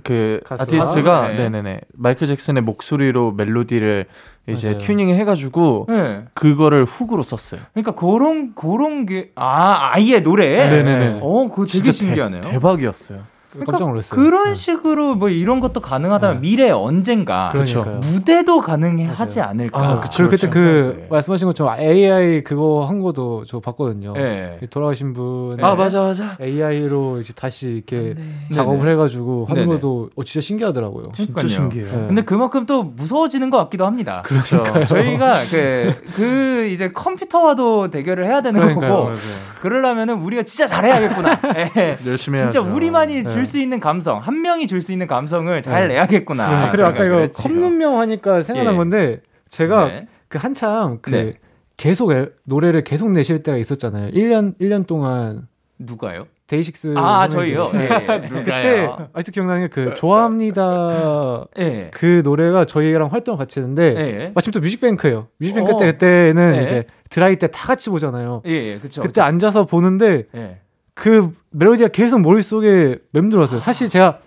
[0.05, 0.41] 그?
[0.49, 1.37] 아티스트가 네.
[1.37, 1.49] 네.
[1.49, 4.05] 네네 마이클 잭슨의 목소리로 멜로디를
[4.49, 4.79] 이제 맞아요.
[4.81, 6.25] 튜닝을 해가지고 네.
[6.35, 7.63] 그거를 훅으로 썼어요.
[7.73, 10.69] 그러니까 그런 그런 게 아 아예 노래.
[10.71, 11.19] 네네네.
[11.23, 12.43] 어, 그거 되게 진짜 신기하네요.
[12.43, 13.21] 대, 박이었어요
[13.65, 14.21] 깜짝 놀랐어요.
[14.21, 14.55] 그런 네.
[14.55, 16.41] 식으로 뭐 이런 것도 가능하다면 네.
[16.41, 18.01] 미래 언젠가 그러니까요.
[18.01, 19.41] 무대도 가능하지.
[19.41, 19.79] 않을까.
[19.81, 20.49] 아, 그쵸, 그때.
[20.49, 21.07] 그 네.
[21.11, 24.13] 말씀하신 것처럼 AI 그거 한 거도 저 봤거든요.
[24.15, 24.59] 네.
[24.71, 25.63] 돌아가신 분 네.
[25.65, 26.37] 아 맞아 맞아.
[26.41, 28.23] AI로 이제 다시 이렇게 네.
[28.53, 28.87] 작업을.
[28.89, 29.75] 해가지고 하는 네네.
[29.75, 31.05] 것도 어, 진짜 신기하더라고요.
[31.13, 31.49] 진짜 그러니까요.
[31.71, 32.01] 신기해요.
[32.01, 32.07] 네.
[32.07, 34.23] 근데 그만큼 또 무서워지는 것 같기도 합니다.
[34.25, 34.63] 그렇죠.
[34.87, 38.93] 저희가 그, 그 이제 컴퓨터와도 대결을 해야 되는 그러니까요.
[38.93, 39.13] 거고
[39.61, 41.39] 그러려면은 우리가 진짜 잘해야겠구나.
[41.77, 41.97] 예.
[42.07, 42.75] 열심히 진짜 해야죠.
[42.75, 43.33] 우리만이 네.
[43.47, 45.95] 줄 수 있는 감성, 한 명이 줄 수 있는 감성을 잘 네.
[45.95, 46.67] 내야겠구나.
[46.67, 47.29] 아, 그리고 아까 이거.
[47.33, 48.77] 컵눈명 하니까 생각난 예.
[48.77, 50.07] 건데 제가 네.
[50.29, 51.33] 그 한창 그 네.
[51.77, 54.11] 계속 앨- 노래를 계속 내실 때가 있었잖아요.
[54.13, 55.47] 1년 1년 동안
[55.79, 56.27] 누가요?
[56.49, 57.57] 데이식스 아, 선배님들.
[57.57, 57.71] 저희요.
[57.75, 57.89] 예,
[58.25, 58.29] 예.
[58.29, 61.91] 그때 아직도 기억나는 게 그 좋아합니다 예.
[61.93, 64.33] 그 노래가 저희랑 활동 같이 했는데 예.
[64.35, 65.27] 마침 또 뮤직뱅크예요.
[65.39, 65.79] 뮤직뱅크 어.
[65.79, 66.63] 때 그때는 네.
[66.63, 68.43] 이제 드라이 때 다 같이 보잖아요.
[68.47, 69.03] 예, 예, 그쵸.
[69.03, 70.59] 그때 앉아서 보는데 예.
[70.97, 73.61] 그 멜로디가 계속 머릿속에 맴돌았어요.
[73.61, 74.19] 사실 제가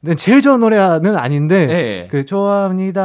[0.00, 2.08] 네, 제일 좋아하는 노래는 아닌데 예, 예.
[2.10, 3.00] 그 좋아합니다.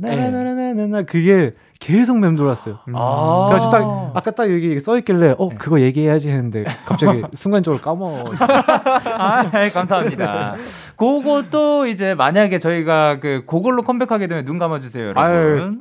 [0.00, 2.78] 나나나나나나 그게 계속 맴돌았어요.
[2.94, 3.46] 아.
[3.50, 5.56] 그래서 딱 아까 딱 여기 써 있길래 어 네.
[5.56, 8.32] 그거 얘기해야지 했는데 갑자기 순간적으로 까먹어.
[8.38, 10.56] 아, 예, 감사합니다.
[10.96, 15.80] 그것도 이제 만약에 저희가 그 그걸로 컴백하게 되면 눈 감아 주세요, 여러분.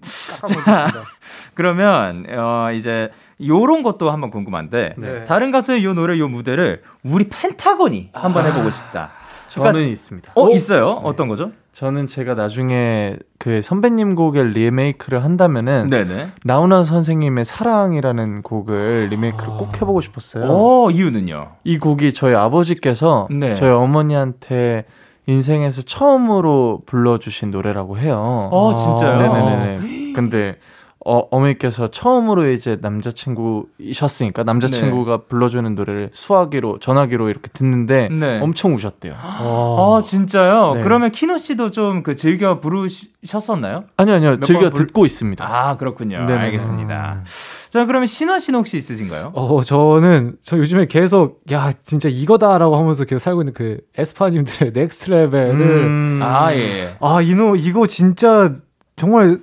[0.66, 0.88] 자,
[1.54, 3.10] 그러면 어 이제
[3.46, 5.24] 요런 것도 한번 궁금한데 네.
[5.26, 9.10] 다른 가수의 요 노래 요 무대를 우리 펜타곤이 한번 해보고 싶다.
[9.48, 10.32] 저는 그러니까- 있습니다.
[10.36, 10.88] 어, 있어요?
[11.04, 11.52] 어떤 거죠?
[11.74, 16.32] 저는 제가 나중에 그 선배님 곡을 리메이크를 한다면은 네네.
[16.44, 20.46] 나훈아 선생님의 사랑이라는 곡을 리메이크를 꼭 해보고 싶었어요.
[20.50, 21.52] 어, 이유는요?
[21.64, 23.56] 이 곡이 저희 아버지께서 네.
[23.56, 24.86] 저희 어머니한테
[25.28, 28.50] 인생에서 처음으로 불러주신 노래라고 해요.
[28.52, 29.22] 어, 진짜요?
[29.34, 30.14] 네네네.
[30.14, 30.58] 근데
[31.04, 38.40] 어, 어머니께서 처음으로 이제 남자친구이셨으니까 남자친구가 불러주는 노래를 수화기로 전화기로 이렇게 듣는데 네.
[38.40, 39.16] 엄청 우셨대요.
[39.18, 40.76] 아, 진짜요?
[40.76, 40.82] 네.
[40.84, 43.84] 그러면 키노 씨도 좀 그 즐겨 부르셨었나요?
[43.98, 45.46] 아니요 아니요 몇 즐겨 번 불- 듣고 있습니다.
[45.46, 46.20] 아, 그렇군요.
[46.20, 46.40] 네네네.
[46.40, 47.24] 알겠습니다.
[47.70, 49.32] 자, 그러면 신원 씨는 혹시 있으신가요?
[49.36, 55.10] 어, 저는 저 요즘에 계속 야 진짜 이거다라고 하면서 계속 살고 있는 그 에스파님들의 Next
[55.12, 56.20] Level을 음.
[56.24, 56.96] 아, 예.
[57.00, 58.56] 아 이노 이거 진짜
[58.96, 59.40] 정말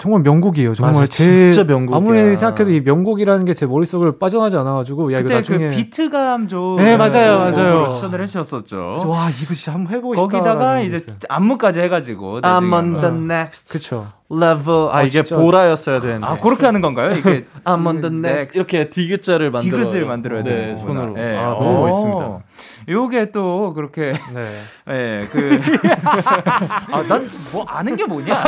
[0.00, 0.74] 정말 명곡이에요.
[0.74, 1.96] 정말 맞아, 제 진짜 명곡이야.
[1.96, 6.48] 아무리 생각해도 이 명곡이라는 게 제 머릿속을 빠져나지 않아가지고 야 이거 그때 나중에 그 비트감
[6.48, 7.92] 좀 네, 맞아요, 맞아요.
[7.94, 9.02] 추천을 해주셨었죠.
[9.06, 10.22] 와 이거 진짜 한번 해보고 싶다.
[10.26, 14.06] 거기다가 이제 안무까지 해가지고 I'm on the next 그쵸.
[14.32, 14.88] level.
[14.92, 15.36] 아, 아, 이게 진짜.
[15.36, 16.24] 보라였어야 되는데.
[16.26, 17.12] 아 그렇게 하는 건가요?
[17.12, 18.56] 이렇게 I'm on the next.
[18.56, 19.78] 이렇게 디귿자를 만들어.
[19.84, 21.12] 디귿을 만들어야 네, 되는 손으로.
[21.14, 21.36] 네.
[21.36, 21.62] 아, 어.
[21.62, 22.38] 너무 멋있습니다.
[22.90, 24.48] 요게 또 그렇게 네.
[24.90, 25.60] 예, 그
[26.92, 28.42] 아, 난 뭐 아는 게 뭐냐?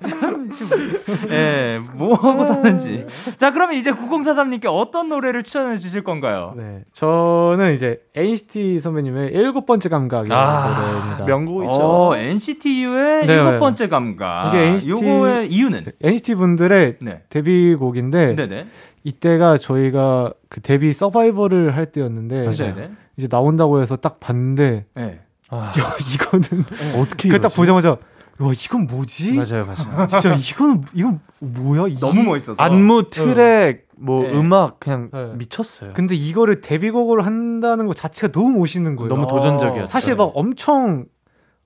[0.00, 0.50] 참,
[1.30, 3.06] 예, 뭐 하고 사는지.
[3.38, 6.54] 자, 그러면 이제 9043님께 어떤 노래를 추천해 주실 건가요?
[6.56, 11.24] 네, 저는 이제 NCT 선배님의 일곱 번째 감각이라는 아, 노래입니다.
[11.26, 11.72] 명곡이죠.
[11.72, 13.58] 어, NCT U의 네, 일곱 네.
[13.58, 14.54] 번째 감각.
[14.54, 15.84] 이게 NCT 요거의 이유는?
[16.02, 17.22] NCT 분들의 네.
[17.28, 18.64] 데뷔곡인데 네네.
[19.04, 22.90] 이때가 저희가 그 데뷔 서바이벌을 할 때였는데 네네.
[23.16, 25.20] 이제 나온다고 해서 딱 봤는데 네.
[25.48, 26.64] 아, 야 이거는
[27.00, 27.56] 어떻게 그딱 이러지?
[27.56, 27.96] 보자마자
[28.38, 29.32] 와 이건 뭐지?
[29.34, 30.06] 맞아요, 맞아요.
[30.08, 31.86] 진짜 이건 이건 뭐야?
[31.88, 32.62] 이- 너무 멋있어서.
[32.62, 34.32] 안무 트랙 뭐 네.
[34.36, 35.32] 음악 그냥 네.
[35.36, 35.92] 미쳤어요.
[35.94, 39.08] 근데 이거를 데뷔곡으로 한다는 것 자체가 너무 멋있는 거예요.
[39.08, 39.86] 너무 어, 도전적이었죠.
[39.86, 41.06] 사실 막 엄청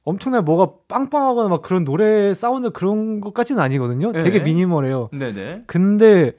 [0.04, 4.12] 엄청나게 뭐가 빵빵하거나 막 그런 노래 사운드 그런 것까지는 아니거든요.
[4.12, 4.22] 네.
[4.22, 5.08] 되게 미니멀해요.
[5.12, 5.64] 네네.
[5.66, 6.32] 근데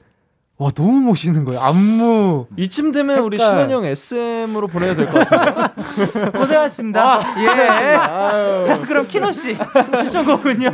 [0.62, 1.60] 와 너무 멋있는 거예요.
[1.60, 3.62] 안무 이쯤 되면 우리 색깔.
[3.66, 6.30] 신원 형 SM으로 보내야 될 것 같은데.
[6.38, 7.20] 고생하셨습니다.
[7.42, 8.62] 예.
[8.64, 10.70] 자, 그럼 키노 씨 추천곡은요?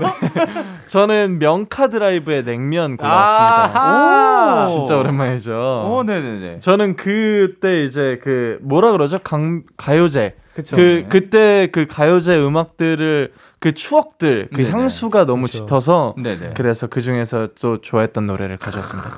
[0.89, 4.63] 저는 명카 드라이브의 냉면 골랐습니다.
[4.63, 5.53] 오, 진짜 오랜만이죠.
[5.53, 6.61] 오, 네네네.
[6.61, 9.19] 저는 그때 이제 그 뭐라 그러죠?
[9.25, 10.35] 강 가요제.
[10.59, 10.75] 그쵸.
[10.75, 11.07] 그 네.
[11.09, 14.71] 그때 그 가요제 음악들을 그 추억들 그 네네.
[14.71, 15.59] 향수가 너무 그쵸.
[15.59, 16.55] 짙어서 네네.
[16.57, 19.09] 그래서 그 중에서 또 좋아했던 노래를 가져왔습니다.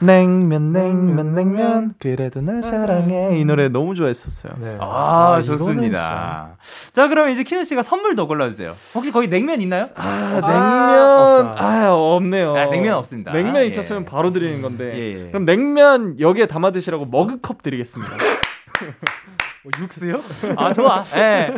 [0.00, 4.54] 냉면 냉면 냉면 그래도 널 사랑해 이 노래 너무 좋아했었어요.
[4.62, 4.78] 네.
[4.80, 6.56] 아, 진짜- 좋습니다.
[6.94, 8.74] 자, 그럼 이제 키노 씨가 선물 더 골라주세요.
[8.94, 9.90] 혹시 거기 냉면 있나요?
[9.94, 10.40] 아.
[10.40, 12.56] 냉면 아 없네요.
[12.56, 13.32] 아, 냉면 없습니다.
[13.32, 13.66] 냉면 예.
[13.66, 14.92] 있었으면 바로 드리는 건데.
[14.94, 15.28] 예, 예.
[15.28, 18.10] 그럼 냉면 여기에 담아 드시라고 머그컵 드리겠습니다.
[19.68, 20.20] 뭐 육수요?
[20.56, 21.04] 아, 좋아.
[21.16, 21.54] 예.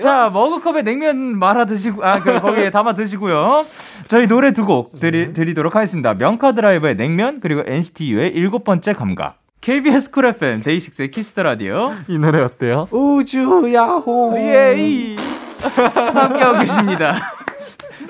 [0.00, 3.64] 자, 머그컵에 냉면 말아 드시고, 아, 그, 거기에 담아 드시고요.
[4.08, 6.14] 저희 노래 두 곡 드리, 드리도록 하겠습니다.
[6.14, 9.38] 명카 드라이브의 냉면, 그리고 NCT U의 일곱 번째 감각.
[9.62, 11.92] KBS Cool FM 데이식스의 Kiss the Radio.
[12.08, 12.86] 이 노래 어때요?
[12.90, 14.34] 우주 야호.
[14.38, 15.16] 예이.
[16.14, 17.14] 함께하고 계십니다.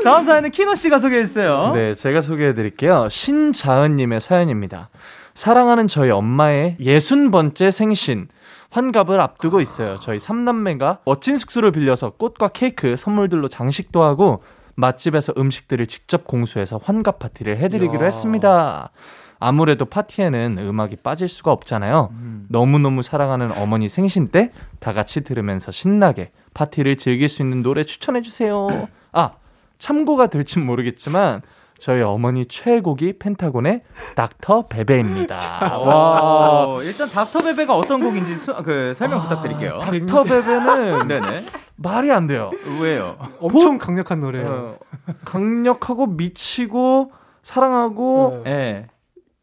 [0.02, 1.70] 다음 사연은 키노 씨가 소개해 주세요.
[1.74, 3.08] 네, 제가 소개해 드릴게요.
[3.08, 4.88] 신자은님의 사연입니다.
[5.34, 8.26] 사랑하는 저희 엄마의 예순 번째 생신.
[8.78, 10.00] 환갑을 앞두고 있어요.
[10.00, 14.42] 저희 삼남매가 멋진 숙소를 빌려서 꽃과 케이크, 선물들로 장식도 하고
[14.74, 18.06] 맛집에서 음식들을 직접 공수해서 환갑 파티를 해드리기로 이야.
[18.06, 18.90] 했습니다.
[19.38, 22.12] 아무래도 파티에는 음악이 빠질 수가 없잖아요.
[22.48, 28.22] 너무너무 사랑하는 어머니 생신 때 다 같이 들으면서 신나게 파티를 즐길 수 있는 노래 추천해
[28.22, 28.88] 주세요.
[29.12, 29.32] 아,
[29.78, 31.42] 참고가 될진 모르겠지만
[31.78, 33.82] 저희 어머니 최애곡이 펜타곤의
[34.14, 35.76] 닥터 베베입니다.
[35.78, 36.66] 와.
[36.66, 39.78] 와, 일단 닥터 베베가 어떤 곡인지 수, 그 설명 부탁드릴게요.
[39.80, 41.46] 닥터 베베는 네네.
[41.76, 42.50] 말이 안 돼요.
[42.80, 43.16] 왜요?
[43.40, 44.48] 엄청 강력한 노래예요.
[44.48, 44.78] 어,
[45.24, 48.50] 강력하고 미치고 사랑하고 네.
[48.50, 48.86] 예.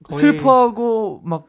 [0.09, 1.45] 슬퍼하고 막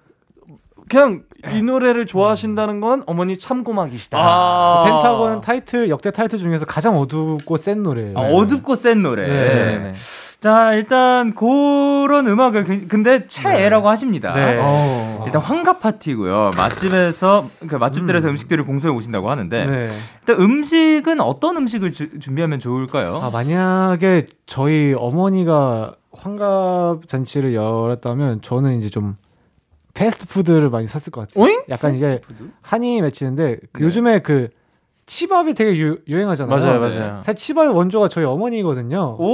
[0.88, 4.18] 그냥 이 노래를 좋아하신다는 건 어머니 참고막이시다.
[4.18, 4.84] 아.
[4.84, 8.18] 펜타곤 타이틀 역대 타이틀 중에서 가장 어둡고 센 노래예요.
[8.18, 9.26] 아, 어둡고 센 노래.
[9.28, 9.92] 네.
[10.40, 14.34] 자, 일단 그런 음악을 그- 근데 최애라고 하십니다.
[14.34, 14.58] 네.
[14.60, 15.22] 어.
[15.24, 16.50] 일단 환갑 파티고요.
[16.56, 18.36] 맛집에서 그 맛집들에서 음.
[18.36, 19.88] 식들을 공수해 오신다고 하는데 네.
[20.20, 23.20] 일단 음식은 어떤 음식을 주- 준비하면 좋을까요?
[23.22, 29.16] 아, 만약에 저희 어머니가 환갑 잔치를 열었다면 저는 이제 좀
[29.94, 31.44] 패스트푸드를 많이 샀을 것 같아요.
[31.44, 31.62] 오잉?
[31.68, 32.50] 약간 이게 패스트푸드?
[32.62, 33.85] 한이 맺히는데 그 네.
[33.87, 34.48] 요즘에 그
[35.07, 36.57] 치밥이 되게 유, 유행하잖아요.
[36.57, 36.96] 맞아요, 네.
[36.98, 37.22] 맞아요.
[37.24, 39.16] 사실 치밥의 원조가 저희 어머니거든요.
[39.18, 39.24] 오,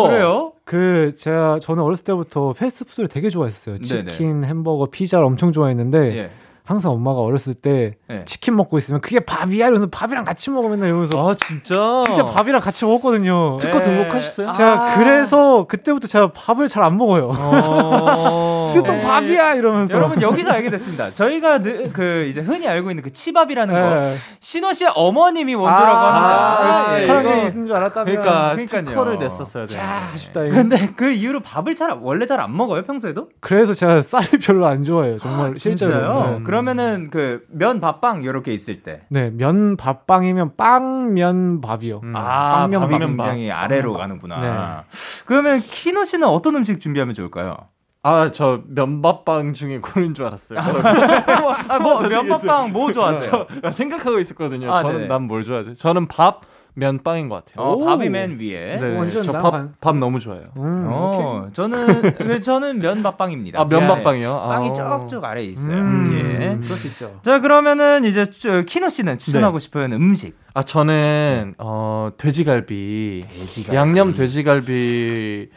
[0.00, 0.08] 우와.
[0.10, 0.52] 그래요?
[0.64, 3.78] 그 제가 저는 어렸을 때부터 패스트푸드를 되게 좋아했어요.
[3.78, 4.10] 네네.
[4.10, 6.28] 치킨, 햄버거, 피자를 엄청 좋아했는데 예.
[6.66, 8.24] 항상 엄마가 어렸을 때 네.
[8.26, 12.60] 치킨 먹고 있으면 그게 밥이야 이러면서 밥이랑 같이 먹어 맨날 이러면서 아 진짜 진짜 밥이랑
[12.60, 13.58] 같이 먹었거든요.
[13.60, 13.84] 특허 네.
[13.84, 14.50] 등록하셨어요?
[14.50, 14.96] 제가 아.
[14.98, 17.32] 그래서 그때부터 제가 밥을 잘 안 먹어요.
[17.36, 18.70] 어...
[18.74, 19.00] 이게 또 네.
[19.00, 19.96] 밥이야 이러면서.
[19.96, 21.14] 여러분 여기서 알게 됐습니다.
[21.14, 24.14] 저희가 느, 그 이제 흔히 알고 있는 그 치밥이라는 거 네.
[24.40, 26.90] 신호 씨의 어머님이 원조라고 아, 합니다.
[26.90, 28.22] 아, 이거- 게 있는 줄 알았다면.
[28.22, 28.56] 그러니까.
[28.90, 29.78] 특허를 냈었어야 돼.
[29.78, 30.44] 아쉽다.
[30.44, 30.54] 이거.
[30.54, 33.28] 근데 그 이후로 밥을 잘 안- 원래 잘 안 먹어요 평소에도?
[33.40, 35.18] 그래서 제가 쌀을 별로 안 좋아해요.
[35.18, 35.90] 정말 실제로.
[35.92, 36.40] 진짜요?
[36.64, 36.74] 네.
[36.74, 39.02] 그러면은 그 면 밥빵 이렇게 있을 때.
[39.08, 42.00] 네, 면 밥빵이면 빵면 밥이요.
[42.02, 42.14] 음.
[42.16, 43.06] 아, 빵면 밥이 밥.
[43.24, 44.40] 굉장히 아래로 빵면 가는구나.
[44.40, 44.86] 네.
[45.26, 47.56] 그러면 키노 씨는 어떤 음식 준비하면 좋을까요?
[48.02, 50.60] 아 저 면밥빵 중에 고른 줄 알았어요.
[50.60, 53.46] 아, 뭐 면밥빵 뭐 좋아하세요?
[53.62, 54.72] 저 생각하고 있었거든요.
[54.72, 55.08] 아, 저는 네네.
[55.08, 55.74] 난뭘 좋아하지?
[55.74, 56.42] 저는 밥
[56.76, 57.66] 면빵인 것 같아요.
[57.66, 57.84] 어, 오.
[57.84, 58.78] 밥이 맨 위에.
[58.78, 60.48] 네, 완전 저 나랑 밥밥 너무 좋아해요.
[60.56, 63.60] 음, 어, 저는 그 저는 면밥빵입니다.
[63.60, 64.32] 아 면밥빵이요?
[64.32, 64.48] 네.
[64.48, 65.00] 빵이 아.
[65.00, 65.74] 쭉쭉 아래 에 있어요.
[65.74, 66.38] 음, 예.
[66.62, 67.18] 그럴 수 있죠.
[67.24, 70.36] 자 그러면은 이제 저, 키노 씨는 추천하고 싶은 음식.
[70.52, 73.76] 아 저는 어 돼지갈비, 돼지갈비.
[73.76, 75.48] 양념 돼지갈비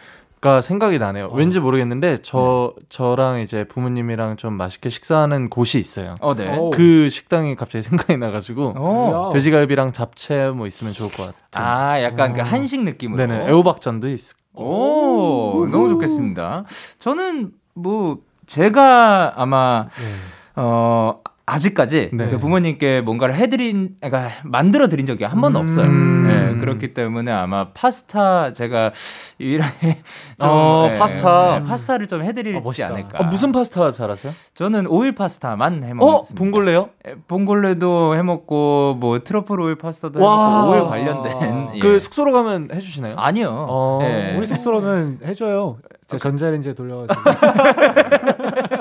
[0.42, 1.30] 가 생각이 나네요.
[1.34, 6.16] 왠지 모르겠는데 저 저랑 이제 부모님이랑 좀 맛있게 식사하는 곳이 있어요.
[6.22, 6.56] 어, 네.
[6.58, 6.70] 오.
[6.70, 9.30] 그 식당이 갑자기 생각이 나가지고 어.
[9.34, 11.66] 돼지갈비랑 잡채 뭐 있으면 좋을 것 같아요.
[11.66, 12.44] 아, 약간 그 어.
[12.46, 13.18] 한식 느낌으로.
[13.28, 14.34] 네네 애호박전도 있어.
[14.54, 16.64] 오, 너무 좋겠습니다.
[17.00, 20.62] 저는 뭐 제가 아마 네.
[20.62, 22.30] 어 아직까지 네.
[22.30, 25.66] 그 부모님께 뭔가를 해드린, 그러니까 만들어 드린 적이 한 번도 음.
[25.66, 25.92] 없어요.
[25.92, 28.92] 네, 그렇기 때문에 아마 파스타 제가
[29.40, 29.94] 유일하게
[30.40, 31.60] 좀, 어, 네, 파스타.
[31.60, 32.88] 네, 파스타를 좀 해드리지 어, 멋있다.
[32.90, 33.20] 않을까.
[33.20, 34.32] 아, 무슨 파스타 잘하세요?
[34.54, 36.38] 저는 오일 파스타만 해 먹습니다.
[36.40, 36.90] 봉골레요?
[37.28, 40.62] 봉골레도 해 먹고 뭐 트러플 오일 파스타도 해 와.
[40.62, 41.80] 먹고 오일 관련된 예.
[41.80, 43.16] 그 숙소로 가면 해주시나요?
[43.18, 43.66] 아니요.
[43.70, 44.36] 어, 예.
[44.38, 45.78] 우리 숙소로는 해줘요.
[46.08, 47.22] 제가 전자레인지에 돌려가지고.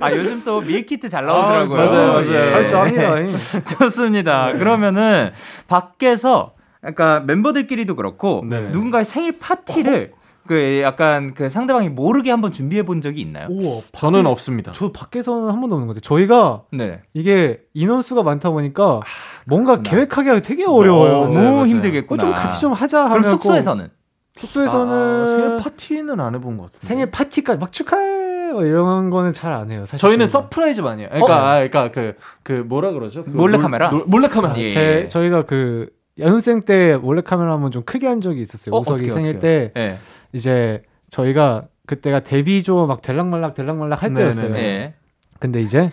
[0.00, 1.78] 아 요즘 또 밀키트 잘 나오더라고요.
[1.78, 2.34] 아, 맞아요, 맞아요.
[2.34, 2.42] 예.
[2.44, 3.14] 잘 짭니다.
[3.78, 4.52] 좋습니다.
[4.52, 5.30] 그러면은
[5.66, 6.52] 밖에서
[6.84, 8.60] 약간 멤버들끼리도 그렇고 네.
[8.70, 10.12] 누군가의 생일 파티를
[10.46, 13.48] 그 약간 그 상대방이 모르게 한번 준비해 본 적이 있나요?
[13.50, 13.82] 우와.
[13.92, 14.72] 저는 없습니다.
[14.74, 16.00] 저 밖에서는 한 번도 없는 것 같아요.
[16.00, 17.02] 저희가 네.
[17.12, 19.00] 이게 인원수가 많다 보니까
[19.44, 19.90] 뭔가 그렇구나.
[19.90, 21.10] 계획하기가 되게 어려워요.
[21.18, 21.66] 어, 너무 맞아요, 맞아요.
[21.66, 22.22] 힘들겠구나.
[22.22, 23.88] 어, 좀 같이 좀 하자 하면 그럼 숙소에서는
[24.36, 26.86] 숙소에서는 아, 생일 파티는 안 해본 것 같은데.
[26.86, 29.80] 생일 파티까지 막 축하해 뭐 이런 거는 잘 안 해요.
[29.86, 30.26] 사실 저희는.
[30.26, 31.08] surprise 많이 해요.
[31.10, 31.46] 그러니까, 어?
[31.46, 33.24] 아, 그러니까 그, 그 뭐라 그러죠?
[33.24, 33.90] 그 몰래 놀- 카메라?
[33.90, 34.56] 놀- 몰래 카메라.
[34.58, 34.68] 예.
[34.68, 38.74] 제 저희가 그 연습생 때 몰래 카메라 한번 좀 크게 한 적이 있었어요.
[38.74, 39.72] 어, 우석이 어떻게, 생일 어떻게?
[39.72, 39.98] 때 예.
[40.32, 44.12] 이제 저희가 그때가 데뷔조 막 들락말락 들락말락 할.
[44.14, 44.54] 때였어요.
[44.56, 44.94] 예.
[45.38, 45.90] 근데 이제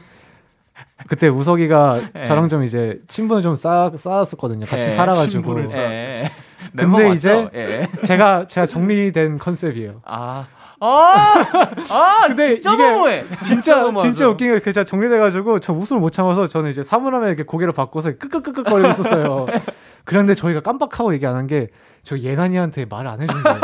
[1.07, 2.23] 그때 우석이가 예.
[2.23, 4.65] 저랑 좀 이제 친분을 좀 쌓, 쌓았었거든요.
[4.65, 5.31] 같이 예, 살아가지고.
[5.31, 6.31] 친분을 쌓- 예.
[6.75, 7.13] 근데 맞죠?
[7.13, 7.87] 이제- 예.
[8.03, 10.01] 제가 제가 정리된 컨셉이에요.
[10.05, 10.47] 아.
[10.85, 11.45] 아,
[11.89, 13.25] 아, 근데 진짜 이게 너무해.
[13.43, 14.09] 진짜 너무하죠.
[14.11, 18.11] 진짜 웃긴 게 제가 정리돼가지고 저 웃음을 못 참아서 저는 이제 사물함에 이렇게 고개를 바꿔서
[18.17, 19.45] 끄끄끄끄 거리고 있었어요.
[20.05, 21.67] 그런데 저희가 깜빡하고 얘기 안 한 게
[22.03, 23.59] 저 예난이한테 말 안 해준 거예요.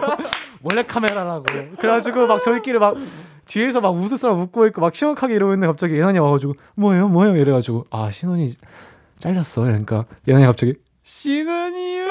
[0.62, 1.44] 몰래 카메라라고.
[1.78, 2.94] 그래가지고 막 저희끼리 막
[3.44, 7.84] 뒤에서 막 웃으면서 웃고 있고 막 심각하게 이러고 있는데 갑자기 예난이 와가지고 뭐예요 뭐예요 이래가지고
[7.90, 8.56] 아 신혼이
[9.18, 12.06] 잘렸어 이러니까 예난이 갑자기 신혼이요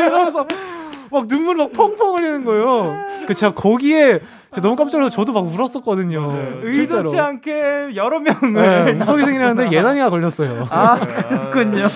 [0.00, 0.46] 이러면서
[1.14, 2.94] 막 눈물 막 펑펑 흘리는 거예요.
[3.26, 6.60] 그 제가 거기에 제가 너무 깜짝 놀라서 저도 막 울었었거든요.
[6.62, 7.22] 의도치 진짜로.
[7.28, 8.52] 않게 여러 명을
[8.84, 10.66] 네, 우석이 생일이었는데 예난이가 걸렸어요.
[10.70, 11.86] 아, 그렇군요.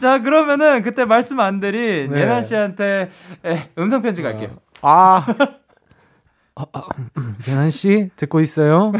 [0.00, 2.22] 자, 그러면은 그때 말씀 안 드린 네.
[2.22, 3.10] 예나 씨한테
[3.44, 4.50] 예, 음성 편지 갈게요.
[4.82, 5.24] 아.
[6.56, 8.92] 아, 아, 씨 듣고 있어요?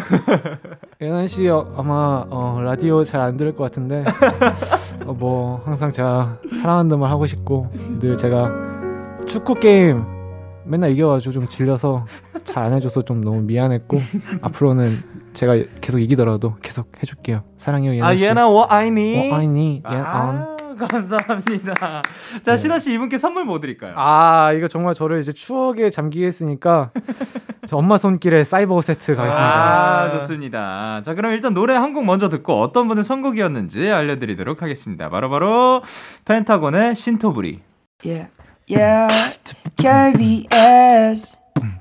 [1.00, 4.04] 예난 씨 어, 아마 어, 라디오 잘 안 들을 것 같은데
[5.06, 7.68] 어, 뭐 항상 제가 사랑한다는 말 하고 싶고
[8.00, 8.50] 늘 제가
[9.26, 10.02] 축구 게임
[10.64, 12.06] 맨날 이겨가지고 좀 질려서
[12.42, 13.98] 잘 안 해줘서 좀 너무 미안했고
[14.42, 14.98] 앞으로는
[15.32, 17.40] 제가 계속 이기더라도 계속 해줄게요.
[17.56, 18.24] 사랑해요 아, 씨.
[18.24, 19.30] 얘나 워 아이니.
[19.30, 20.53] 어, 아니 예, 아,
[20.88, 22.02] 감사합니다.
[22.44, 23.92] 자, 신호 씨 이분께 선물 뭐 드릴까요?
[23.96, 26.90] 아 이거 정말 저를 이제 추억에 잠기게 했으니까
[27.66, 30.02] 저 엄마 손길에 사이버 세트 가겠습니다.
[30.04, 31.02] 아, 좋습니다.
[31.04, 35.08] 자, 그럼 일단 노래 한 곡 먼저 듣고 어떤 분의 선곡이었는지 알려 드리도록 하겠습니다.
[35.10, 35.82] 바로바로
[36.24, 37.60] 펜타곤의 신토부리.
[38.04, 38.28] Yeah,
[38.68, 39.38] yeah.
[39.76, 41.36] KBS,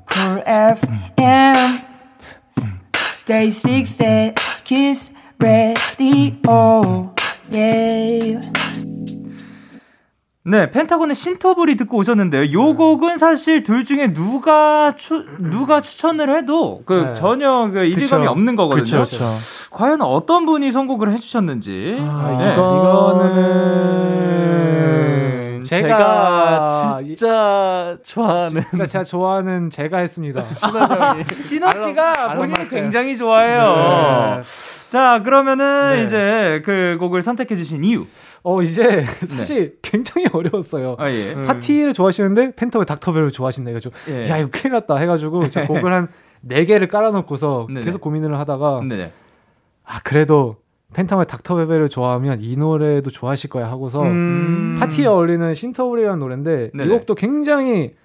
[0.07, 1.79] Cool FM,
[3.25, 5.11] Day 6 at Kiss
[5.41, 7.11] Radio.
[7.49, 8.39] Yeah.
[10.45, 12.51] 네, 펜타곤의 신토부리 듣고 오셨는데요.
[12.51, 17.13] 요 곡은 사실 둘 중에 누가 추, 누가 추천을 해도 그 네.
[17.15, 18.27] 전혀 그 이질감이.
[18.27, 18.83] 없는 거거든요.
[18.83, 19.23] 그쵸, 그쵸.
[19.71, 21.95] 과연 어떤 분이 선곡을 해주셨는지.
[22.01, 22.53] 아, 네.
[22.55, 24.03] 이거는
[25.81, 30.43] 제가, 제가 진짜 좋아하는 진짜 제가 좋아하는 제가 했습니다.
[31.43, 32.81] 신원 씨가 알람 본인이 마스터요.
[32.81, 34.37] 굉장히 좋아해요.
[34.37, 34.43] 네.
[34.89, 36.03] 자, 그러면은 네.
[36.05, 38.05] 이제 그 곡을 선택해 주신 이유.
[38.43, 39.05] 어 이제
[39.37, 40.97] 사실 굉장히 어려웠어요.
[40.99, 41.33] 아, 예.
[41.43, 44.29] 파티를 좋아하시는데 팬텀의 닥터벨을 좋아하신다 해가지고 예.
[44.29, 47.85] 야 이거 큰일 났다 해가지고 제가 곡을 한네 개를 깔아놓고서 네네.
[47.85, 49.13] 계속 고민을 하다가 네.
[49.85, 50.57] 아 그래도
[50.93, 54.77] 팬텀의 닥터벨을 좋아하면 이 노래도 좋아하실 거야 하고서 음.
[54.79, 56.87] 파티에 어울리는 신터울이라는 노래인데 이.
[56.87, 57.95] 곡도 굉장히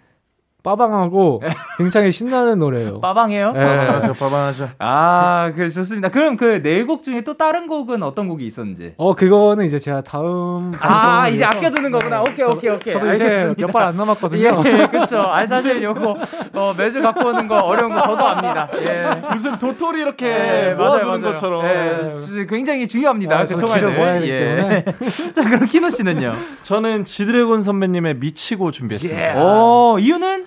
[0.69, 1.43] 빠방하고
[1.79, 3.01] 굉장히 신나는 노래예요.
[3.03, 3.53] 빠방해요?
[3.57, 3.59] 예.
[3.59, 4.69] 빠방하죠, 빠방하죠.
[4.79, 6.11] 아, 그 좋습니다.
[6.11, 8.95] 그럼 그 네 곡 중에 또 다른 곡은 어떤 곡이 있었는지.
[8.97, 12.23] 어 그거는 이제 제가 다음 아, 이제 아껴두는 거구나.
[12.23, 12.93] 오케이, 오케이, 오케이.
[12.93, 13.55] 저도 이제.
[13.57, 14.63] 몇 발 안 남았거든요.
[14.67, 15.21] 예, 그렇죠.
[15.23, 16.17] 아, 사실 요거
[16.55, 18.69] 어, 매주 갖고 오는 거 어려운 거 저도 압니다.
[18.81, 19.23] 예.
[19.33, 20.27] 무슨 도토리 이렇게
[20.71, 21.65] 예, 모아두는 것처럼.
[21.65, 23.39] 예, 주- 굉장히 중요합니다.
[23.41, 23.57] 아, 그.
[23.57, 24.85] 길을 모아야 하기 예.
[25.35, 26.35] 자, 그럼 키노 씨는요?
[26.63, 29.35] 저는 지드래곤 선배님의 미치고 준비했습니다.
[29.37, 30.47] 어, 이유는?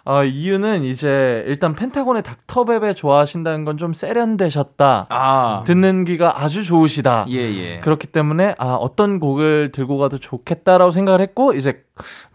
[0.03, 5.07] 아, 이유는 이제 일단 펜타곤의 닥터베베 좋아하신다는 건 좀 세련되셨다.
[5.09, 7.25] 아, 듣는 귀가 아주 좋으시다.
[7.29, 7.79] 예, 예.
[7.79, 11.83] 그렇기 때문에 아 어떤 곡을 들고 가도 좋겠다라고 생각을 했고 이제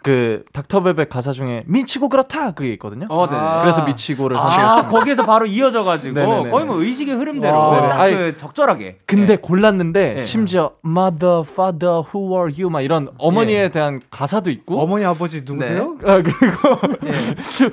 [0.02, 3.06] 그 닥터베베 가사 중에 미치고 그렇다 그게 있거든요.
[3.10, 3.36] 어, 네.
[3.62, 4.88] 그래서 미치GO를 아.
[4.88, 6.50] 거기에서 바로 이어져 가지고 네네네.
[6.50, 7.76] 거의 뭐 의식의 흐름대로 와.
[7.76, 7.88] 네네.
[7.88, 8.98] 딱 아니, 그 적절하게.
[9.06, 9.36] 근데 예.
[9.36, 10.24] 골랐는데 네.
[10.24, 13.68] 심지어 mother, father, who are you 막 이런 어머니에 예.
[13.68, 15.96] 대한 가사도 있고 어머니 아버지 누구세요?
[16.04, 17.34] 아, 그리고 예.
[17.56, 17.70] 춤,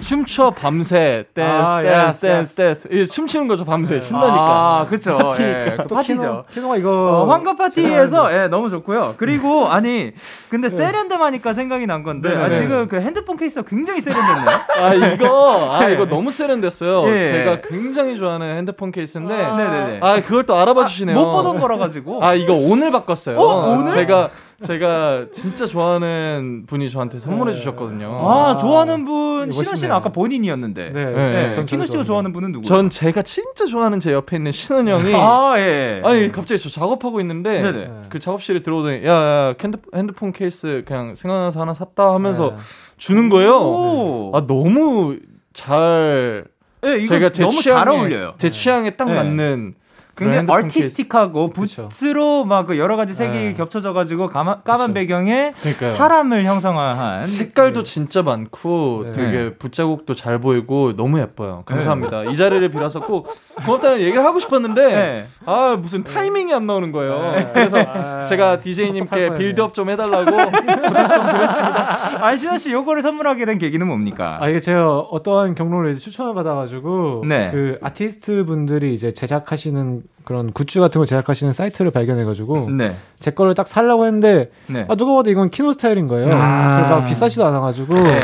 [0.00, 5.18] 춤춰 밤새 댄스 아, 댄스 댄스 댄스 이게 춤추는 거죠 밤새 아, 신나니까 그쵸.
[5.40, 6.20] 예, 그또 파티죠.
[6.20, 6.90] 키노, 키노가 이거
[7.22, 9.14] 어, 환갑 파티에서 예, 너무 좋고요.
[9.16, 10.12] 그리고 아니
[10.48, 12.54] 근데 세련됨하니까 생각이 난 건데 아, 네네네.
[12.56, 14.60] 지금 그 핸드폰 케이스가 굉장히 세련됐네요.
[14.78, 15.94] 아 이거 아 예.
[15.94, 17.26] 이거 너무 세련됐어요 예.
[17.26, 19.98] 제가 굉장히 좋아하는 핸드폰 케이스인데 아.
[20.00, 22.24] 아 그걸 또 알아봐 주시네요 못 보던 거라 가지고.
[22.24, 23.92] 아 이거 오늘 바꿨어요 어, 오늘?
[23.92, 24.30] 제가
[24.66, 29.94] 제가 진짜 좋아하는 분이 저한테 선물해 주셨거든요 아, 좋아하는 분 신원 씨는.
[29.94, 30.90] 아까 본인이었는데.
[30.90, 32.66] 네, 네, 예, 전 키노 씨가 좋아하는 분은 누구예요?
[32.66, 36.00] 전 제가 진짜 좋아하는 제 옆에 있는 신원 형이 아, 예.
[36.04, 37.90] 아니 갑자기 저 작업하고 있는데 네네.
[38.08, 39.54] 그 작업실에 들어오더니 야 야
[39.94, 42.56] 핸드폰 케이스 그냥 생각나서 하나 샀다 하면서 네.
[42.98, 43.56] 주는 거예요.
[43.58, 44.32] 오.
[44.34, 45.16] 아 너무
[45.52, 46.44] 잘
[46.84, 48.34] 예, 이거 제가 제 너무 취향에, 잘 어울려요.
[48.38, 49.14] 제 취향에 딱 네.
[49.14, 49.74] 맞는
[50.16, 51.50] 굉장히 artistic하고.
[51.50, 53.54] 붓으로 막 그 여러 가지 색이 네.
[53.54, 54.94] 겹쳐져 가지고 까만, 까만 그쵸.
[54.94, 55.90] 배경에 그러니까요.
[55.92, 59.12] 사람을 형상화한 색깔도 진짜 많고 네.
[59.12, 61.62] 되게 붓자국도 잘 보이고 너무 예뻐요.
[61.66, 62.24] 감사합니다.
[62.24, 63.28] 이 자리를 빌어서 꼭
[63.66, 65.24] 고맙다는 얘기를 하고 싶었는데 네.
[65.44, 67.32] 아 무슨 타이밍이 안 나오는 거예요.
[67.32, 67.50] 네.
[67.52, 69.38] 그래서 아, 제가 뻔했네요.
[69.38, 70.30] 빌드업 좀 해달라고
[72.20, 74.38] 아, 신원 씨 요거를 선물하게 된 계기는 뭡니까?
[74.40, 77.50] 아 이게 제가 어떠한 경로를 추천을 받아가지고 네.
[77.50, 82.94] 그 아티스트 분들이 이제 제작하시는 그런 굿즈 같은 걸 제작하시는 사이트를 발견해가지고 네.
[83.20, 84.86] 제 거를 딱 살려고 했는데 네.
[84.88, 86.28] 아 누가 봐도 이건 키노 스타일인 거예요.
[86.32, 86.76] 아.
[86.76, 88.20] 그리고 막 비싸지도 않아가지고 네.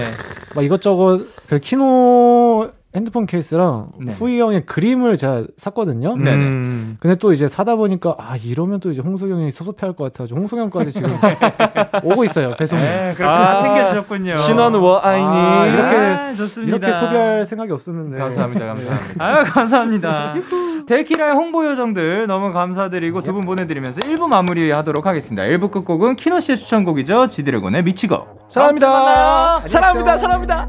[0.55, 4.13] 막 이것저것 그 키노 핸드폰 케이스랑 네.
[4.13, 6.17] 후이 형의 그림을 제가 샀거든요.
[6.17, 6.31] 네네.
[6.35, 6.97] 음.
[7.01, 10.63] 근데 또 이제 사다 보니까 아 이러면 또 이제 홍석이 형이 섭섭해할 것 같아가지고 홍석이
[10.63, 11.11] 형까지 지금
[12.03, 12.81] 오고 있어요 배송이.
[12.81, 14.37] 네, 그렇게 아, 다 챙겨주셨군요.
[14.37, 16.77] 신원 我爱你 아, 이렇게- 아, 좋습니다.
[16.77, 18.17] 이렇게 소비할 생각이 없었는데.
[18.19, 19.25] 감사합니다, 감사합니다.
[19.25, 20.35] 아유, 감사합니다.
[20.89, 25.43] 데키라의 홍보 요정들 너무 감사드리고 두 분 보내드리면서 1부 마무리하도록 하겠습니다.
[25.43, 27.29] 1부 끝곡은 키노 씨의 추천곡이죠.
[27.29, 28.17] 지드래곤의 미치고.
[28.49, 29.61] 사랑합니다.
[29.69, 30.17] 사랑합니다.
[30.17, 30.69] 사랑합니다.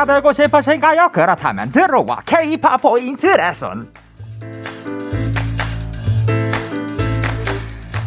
[0.00, 1.10] 가수가 되고 싶으신가요?
[1.12, 3.88] 그렇다면 들어와 K-팝 포인트 레슨.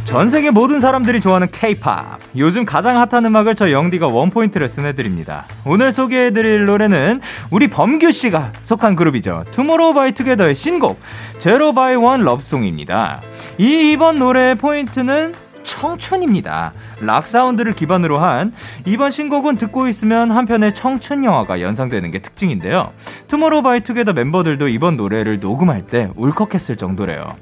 [0.05, 2.19] 전 세계 모든 사람들이 좋아하는 K-팝.
[2.37, 5.45] 요즘 가장 핫한 음악을 저 영디가 원포인트 레슨해 드립니다.
[5.65, 7.21] 오늘 소개해 드릴 노래는
[7.51, 9.45] 우리 범규 씨가 속한 그룹이죠.
[9.51, 10.99] 투모로우 바이 투게더의 신곡
[11.39, 13.21] Zero by One Lovesong입니다.
[13.57, 15.33] 이 이번 노래의 포인트는
[15.63, 16.73] 청춘입니다.
[17.05, 18.53] 락 사운드를 기반으로 한
[18.85, 22.91] 이번 신곡은 듣고 있으면 한편의 청춘 영화가 연상되는 게 특징인데요.
[23.27, 27.35] 투모로우 바이 투게더 멤버들도 이번 노래를 녹음할 때 울컥했을 정도래요.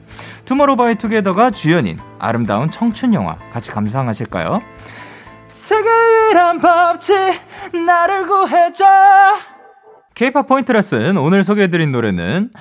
[0.45, 4.61] 투모로우 바이 투게더가 주연인 아름다운 청춘 영화 같이 감상하실까요?
[5.47, 7.15] 세계란 법칙
[7.85, 8.85] 나를 구해줘
[10.15, 12.51] K-팝 포인트 레슨 오늘 소개해드린 노래는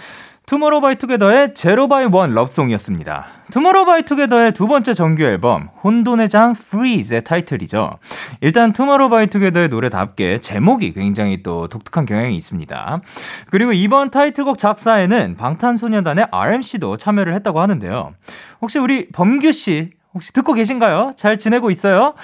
[0.51, 3.27] 투모로우 바이 투게더의 Zero by One Lovesong이었습니다.
[3.53, 7.99] 투모로우 바이 투게더의 두 번째 정규 앨범 혼돈의 장 Freeze의 타이틀이죠.
[8.41, 13.01] 일단 투모로우 바이 투게더의 노래답게 제목이 굉장히 또 독특한 경향이 있습니다.
[13.49, 18.15] 그리고 이번 타이틀곡 작사에는 방탄소년단의 RM 씨도 참여를 했다고 하는데요.
[18.61, 21.13] 혹시 우리 범규 씨 혹시 듣고 계신가요?
[21.17, 22.15] 잘 지내고 있어요?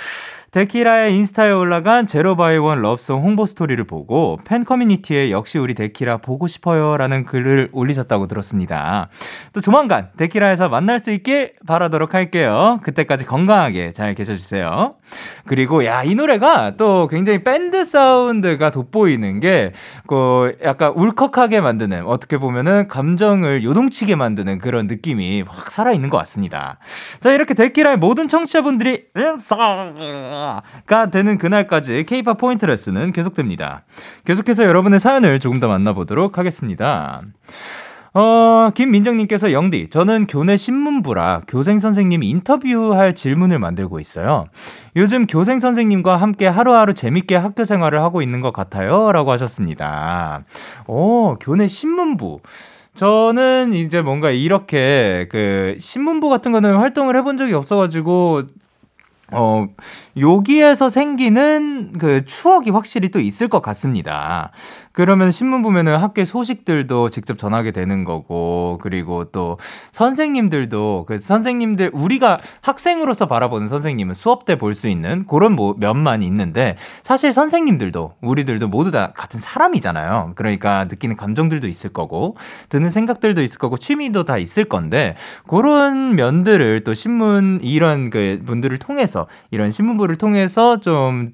[0.57, 6.17] 데키라의 인스타에 올라간 Zero by One Lovesong 홍보 스토리를 보고 팬 커뮤니티에 역시 우리 데키라
[6.17, 9.11] 보고 싶어요 라는 글을 올리셨다고 들었습니다.
[9.53, 12.81] 또 조만간 데키라에서 만날 수 있길 바라도록 할게요.
[12.85, 14.95] 그때까지 건강하게 잘 계셔주세요.
[15.45, 19.73] 그리고 야, 이 노래가 또 굉장히 밴드 사운드가 돋보이는 게,
[20.07, 26.79] 그 약간 울컥하게 만드는, 어떻게 보면은 감정을 요동치게 만드는 그런 느낌이 확 살아있는 것 같습니다.
[27.21, 29.05] 자, 이렇게 데키라의 모든 청취자분들이
[30.87, 33.85] 가 되는 그날까지 케이팝 포인트 레슨은 계속됩니다.
[34.25, 37.23] 계속해서 여러분의 사연을 조금 더 만나보도록 하겠습니다.
[38.19, 44.47] 어, 김민정님께서 영디, 저는 교내 신문부라 교생 선생님 인터뷰할 질문을 만들고 있어요.
[44.97, 49.13] 요즘 교생 선생님과 함께 하루하루 재밌게 학교 생활을 하고 있는 것 같아요.
[49.13, 50.45] 라고 하셨습니다.
[50.87, 52.41] 오, 교내 신문부.
[52.95, 58.45] 저는 이제 뭔가 이렇게 그 신문부 같은 거는 활동을 해본 적이 없어가지고
[59.33, 59.67] 어,
[60.17, 64.53] 여기에서 생기는 그 추억이 확실히 또 있을 것 같습니다.
[64.97, 69.59] 그러면 신문 보면은 학교 소식들도 직접 전하게 되는 거고, 그리고 또
[69.93, 76.23] 선생님들도 그 선생님들, 우리가 학생으로서 바라보는 선생님은 수업 때 볼 수 있는 그런 뭐 면만
[76.23, 80.33] 있는데, 사실 선생님들도, 우리들도 모두 다 같은 사람이잖아요.
[80.35, 82.39] 그러니까 느끼는 감정들도 있을 거고,
[82.71, 85.15] 드는 생각들도 있을 거고, 취미도 다 있을 건데,
[85.47, 91.33] 그런 면들을 또 신문, 이런 그 분들을 통해서, 이런 신문부를 통해서 좀,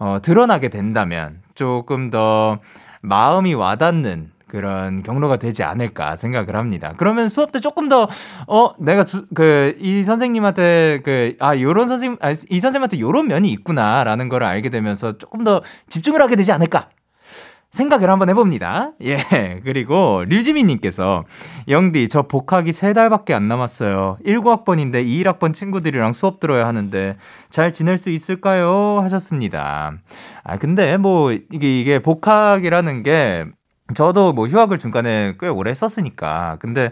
[0.00, 2.58] 어, 드러나게 된다면, 조금 더,
[3.06, 6.94] 마음이 와닿는 그런 경로가 되지 않을까 생각을 합니다.
[6.96, 8.08] 그러면 수업 때 조금 더,
[8.46, 9.04] 어, 내가
[9.34, 14.70] 그, 이 선생님한테 그, 아, 요런 선생님, 아, 이 선생님한테 요런 면이 있구나라는 걸 알게
[14.70, 16.88] 되면서 조금 더 집중을 하게 되지 않을까
[17.76, 18.92] 생각을 한번 해봅니다.
[19.02, 19.18] 예.
[19.64, 21.24] 그리고 류지민님께서
[21.68, 24.18] 영디 저 복학이 세 달밖에 안 남았어요.
[24.26, 27.16] 19학번인데 21학번 친구들이랑 수업 들어야 하는데
[27.50, 29.00] 잘 지낼 수 있을까요?
[29.02, 29.92] 하셨습니다.
[30.42, 33.44] 아 근데 뭐 이게 이게 복학이라는 게
[33.94, 36.90] 저도 뭐 휴학을 중간에 꽤 오래 했었으니까 근데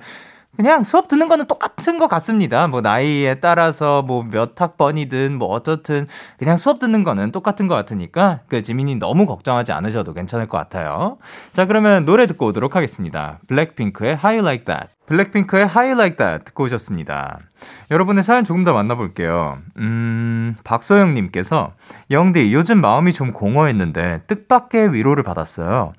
[0.56, 2.66] 그냥 수업 듣는 거는 똑같은 것 같습니다.
[2.68, 6.06] 뭐 나이에 따라서 뭐 몇 학번이든 뭐 어떻든
[6.38, 11.18] 그냥 수업 듣는 거는 똑같은 것 같으니까 그 지민이 너무 걱정하지 않으셔도 괜찮을 것 같아요.
[11.52, 13.38] 자 그러면 노래 듣고 오도록 하겠습니다.
[13.48, 14.88] 블랙핑크의 How You Like That.
[15.06, 17.38] 블랙핑크의 How You Like That 듣고 오셨습니다.
[17.90, 19.58] 여러분의 사연 조금 더 만나볼게요.
[19.78, 21.72] 음, 박소영님께서
[22.10, 25.92] 영디 요즘 마음이 좀 공허했는데 뜻밖의 위로를 받았어요.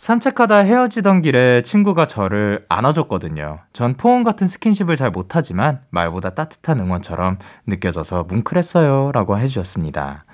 [0.00, 3.58] 산책하다 헤어지던 길에 친구가 저를 안아줬거든요.
[3.74, 7.36] 전 포옹 같은 스킨십을 잘 못하지만 말보다 따뜻한 응원처럼
[7.66, 9.12] 느껴져서 뭉클했어요.
[9.12, 10.24] 라고 해주셨습니다.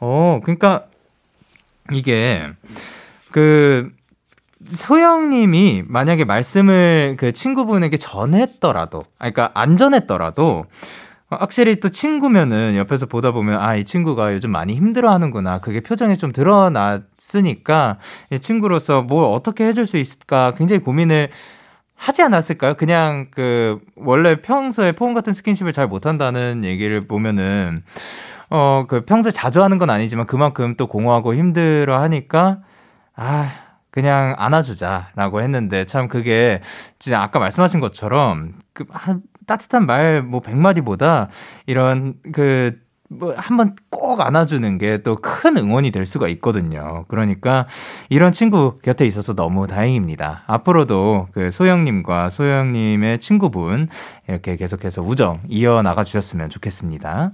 [0.00, 0.86] 어, 그러니까
[1.92, 2.48] 이게
[3.30, 3.90] 그
[4.66, 10.64] 소영님이 만약에 말씀을 그 친구분에게 전했더라도, 아, 그러니까 안 전했더라도
[11.40, 16.32] 확실히 또 친구면은 옆에서 보다 보면 아 이 친구가 요즘 많이 힘들어하는구나 그게 표정에 좀
[16.32, 17.98] 드러났으니까
[18.30, 21.30] 이 친구로서 뭘 어떻게 해줄 수 있을까 굉장히 고민을
[21.96, 22.74] 하지 않았을까요?
[22.74, 27.82] 그냥 그 원래 평소에 포옹 같은 스킨십을 잘 못한다는 얘기를 보면은
[28.50, 32.58] 어 그 평소에 자주 하는 건 아니지만 그만큼 또 공허하고 힘들어 하니까
[33.16, 33.50] 아
[33.90, 36.60] 그냥 안아주자라고 했는데 참 그게
[36.98, 41.28] 진짜 아까 말씀하신 것처럼 그 한 따뜻한 말뭐 100마디보다
[41.66, 42.78] 이런 그
[43.18, 47.04] 뭐 한번 꼭 안아주는 게 또 큰 응원이 될 수가 있거든요.
[47.08, 47.66] 그러니까
[48.08, 50.44] 이런 친구 곁에 있어서 너무 다행입니다.
[50.46, 53.88] 앞으로도 그 소영님과 소영님의 친구분
[54.28, 57.32] 이렇게 계속해서 우정 이어나가 주셨으면 좋겠습니다.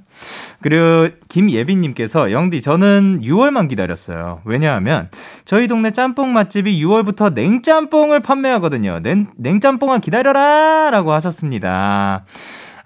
[0.60, 4.40] 그리고 김예빈님께서 영디 저는 6월만 기다렸어요.
[4.44, 5.08] 왜냐하면
[5.44, 9.00] 저희 동네 짬뽕 맛집이 6월부터 냉짬뽕을 판매하거든요.
[9.00, 10.90] 냉, 냉짬뽕아 기다려라!
[10.90, 12.24] 라고 하셨습니다.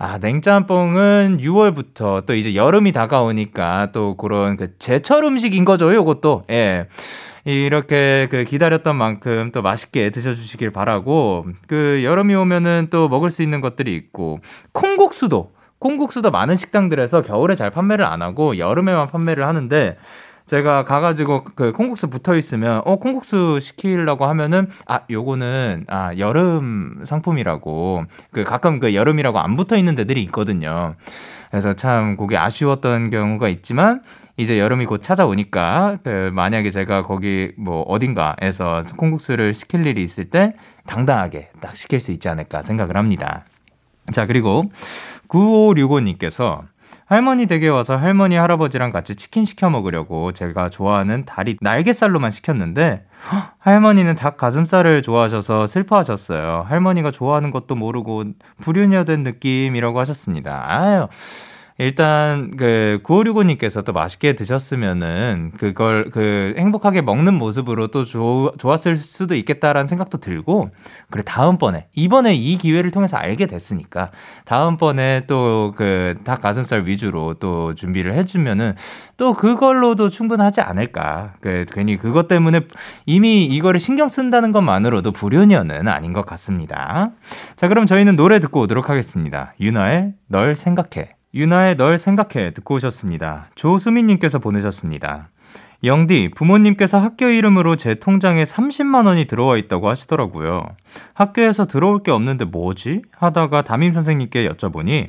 [0.04, 6.42] 아, 냉짬뽕은 6월부터 또 이제 여름이 다가오니까 또 그런 그 제철 음식인 거죠, 요것도.
[6.50, 6.88] 예.
[7.44, 13.60] 이렇게 그 기다렸던 만큼 또 맛있게 드셔주시길 바라고 그 여름이 오면은 또 먹을 수 있는
[13.60, 14.40] 것들이 있고
[14.72, 19.98] 콩국수도 콩국수도 많은 식당들에서 겨울에 잘 판매를 안 하고 여름에만 판매를 하는데
[20.52, 28.04] 제가 가가지고 그 콩국수 붙어 있으면 어 콩국수 시키려고 하면은 아 요거는 아 여름 상품이라고
[28.32, 30.94] 그 가끔 그 여름이라고 안 붙어 있는 데들이 있거든요.
[31.50, 34.02] 그래서 참 그게 아쉬웠던 경우가 있지만
[34.36, 40.54] 이제 여름이 곧 찾아오니까 그 만약에 제가 거기 뭐 어딘가에서 콩국수를 시킬 일이 있을 때
[40.86, 43.46] 당당하게 딱 시킬 수 있지 않을까 생각을 합니다.
[44.12, 44.70] 자 그리고
[45.28, 46.64] 9565님께서
[47.12, 53.54] 할머니 댁에 와서 할머니 할아버지랑 같이 치킨 시켜 먹으려고 제가 좋아하는 다리 날개살로만 시켰는데 헉,
[53.58, 56.64] 할머니는 닭 가슴살을 좋아하셔서 슬퍼하셨어요.
[56.66, 58.24] 할머니가 좋아하는 것도 모르고
[58.62, 60.64] 불효녀 된 느낌이라고 하셨습니다.
[60.66, 61.08] 아유.
[61.78, 69.34] 일단 그 9565님께서 또 맛있게 드셨으면은 그걸 그 행복하게 먹는 모습으로 또 조, 좋았을 수도
[69.34, 70.70] 있겠다라는 생각도 들고
[71.10, 74.10] 그래 다음번에 이번에 이 기회를 통해서 알게 됐으니까
[74.44, 78.74] 다음번에 또 그 닭 가슴살 위주로 또 준비를 해주면은
[79.16, 81.34] 또 그걸로도 충분하지 않을까.
[81.40, 82.62] 그 괜히 그것 때문에
[83.06, 87.10] 이미 이거를 신경 쓴다는 것만으로도 불효녀는 아닌 것 같습니다.
[87.56, 89.54] 자 그럼 저희는 노래 듣고 오도록 하겠습니다.
[89.60, 93.46] 윤아의 널 생각해 유나의 널 생각해 듣고 오셨습니다.
[93.54, 95.30] 조수민님께서 보내셨습니다.
[95.84, 100.64] 영디, 부모님께서 학교 이름으로 제 통장에 30만원이 들어와 있다고 하시더라고요.
[101.14, 103.02] 학교에서 들어올 게 없는데 뭐지?
[103.16, 105.08] 하다가 담임 선생님께 여쭤보니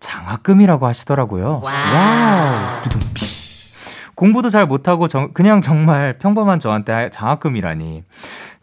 [0.00, 1.60] 장학금이라고 하시더라고요.
[1.62, 2.82] Wow.
[2.82, 3.24] 두둥피.
[4.14, 8.04] 공부도 잘 못하고 정, 그냥 정말 평범한 저한테 장학금이라니.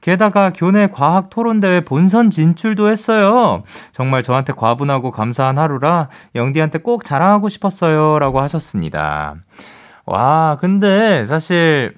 [0.01, 3.63] 게다가 교내 과학 토론대회 본선 진출도 했어요.
[3.91, 8.19] 정말 저한테 과분하고 감사한 하루라 영디한테 꼭 자랑하고 싶었어요.
[8.19, 9.35] 라고 하셨습니다.
[10.05, 11.93] 와, 근데 사실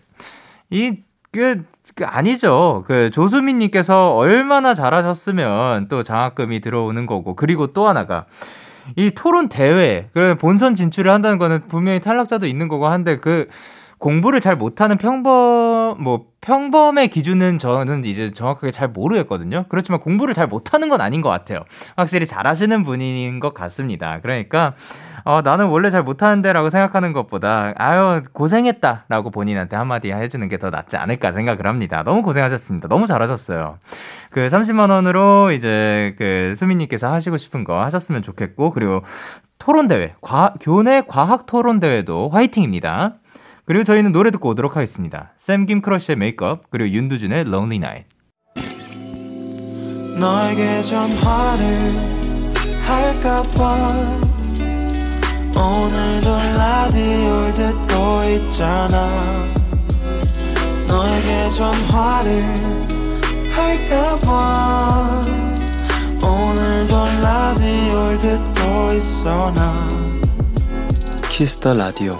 [0.70, 0.98] 이,
[1.32, 1.64] 그,
[1.96, 2.84] 그 아니죠.
[2.86, 7.36] 그 조수민 님께서 얼마나 잘하셨으면 또 장학금이 들어오는 거고.
[7.36, 8.26] 그리고 또 하나가
[8.98, 13.48] 이 토론 대회, 그 본선 진출을 한다는 거는 분명히 탈락자도 있는 거고 한데 그
[14.04, 19.64] 공부를 잘 못하는 평범 뭐 평범의 기준은 저는 이제 정확하게 잘 모르겠거든요.
[19.70, 21.60] 그렇지만 공부를 잘 못하는 건 아닌 것 같아요.
[21.96, 24.20] 확실히 잘하시는 분인 것 같습니다.
[24.20, 24.74] 그러니까
[25.24, 30.98] 어, 나는 원래 잘 못하는데라고 생각하는 것보다 아유 고생했다라고 본인한테 한마디 해주는 게 더 낫지
[30.98, 32.04] 않을까 생각을 합니다.
[32.04, 32.90] 너무 고생하셨습니다.
[32.90, 33.80] 너무 잘하셨어요.
[34.32, 39.02] 그 30만 원으로 이제 그 수민님께서 하시고 싶은 거 하셨으면 좋겠고 그리고
[39.60, 43.20] 토론 대회, 과, 교내 과학 토론 대회도 화이팅입니다.
[43.66, 45.32] 그리고 저희는 노래 듣고 오도록 하겠습니다.
[45.38, 48.06] 샘 김 크러쉬의 메이크업 그리고 윤두준의 Lonely Night.
[50.20, 51.90] 너에게 전화를
[52.86, 53.78] 할까봐
[55.56, 59.22] 오늘도 라디오를 듣고 있잖아
[60.88, 62.44] 너에게 전화를
[63.52, 65.22] 할까봐
[66.22, 69.88] 오늘도 라디오를 듣고 있어 나
[71.30, 72.14] Kiss the Radio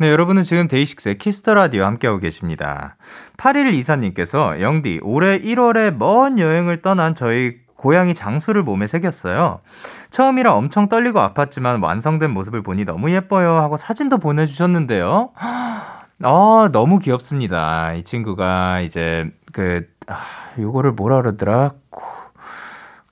[0.00, 2.96] 네, 여러분은 지금 데이식스의 Kiss the Radio 함께하고 계십니다.
[3.36, 9.60] 8124님께서 영디 올해 1월에 먼 여행을 떠난 저희 고양이 장수를 몸에 새겼어요.
[10.08, 15.32] 처음이라 엄청 떨리고 아팠지만 완성된 모습을 보니 너무 예뻐요 하고 사진도 보내주셨는데요.
[15.34, 17.92] 아, 너무 귀엽습니다.
[17.92, 20.16] 이 친구가 이제 그, 아,
[20.58, 21.72] 요거를 뭐라 그러더라?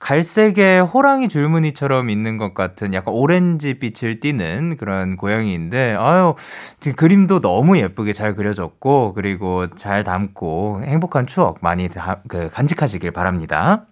[0.09, 6.33] 갈색의 호랑이 줄무늬처럼 있는 것 같은 약간 오렌지 빛을 띠는 그런 고양이인데, 아유,
[6.79, 13.11] 지금 그림도 너무 예쁘게 잘 그려졌고, 그리고 잘 담고 행복한 추억 많이 다, 그, 간직하시길
[13.11, 13.83] 바랍니다.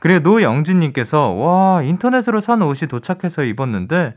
[0.00, 4.16] 그리고 노영준님께서, 와, 인터넷으로 산 옷이 도착해서 입었는데,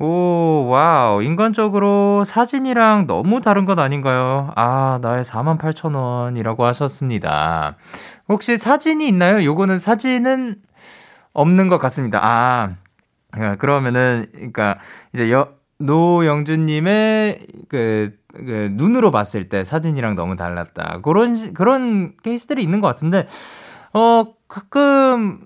[0.00, 1.22] 오, wow.
[1.22, 4.50] 인간적으로 사진이랑 너무 다른 것 아닌가요?
[4.56, 7.76] 아, 나의 48,000원이라고 하셨습니다.
[8.28, 9.44] 혹시 사진이 있나요?
[9.44, 10.56] 요거는 사진은
[11.32, 12.20] 없는 것 같습니다.
[12.22, 12.76] 아,
[13.32, 14.78] 아, 그러면은, 그니까,
[15.14, 21.00] 이제 여, 노영준님의 그, 그, 눈으로 봤을 때 사진이랑 너무 달랐다.
[21.02, 23.26] 그런, 시- 그런 케이스들이 있는 것 같은데,
[23.92, 25.40] 어, 가끔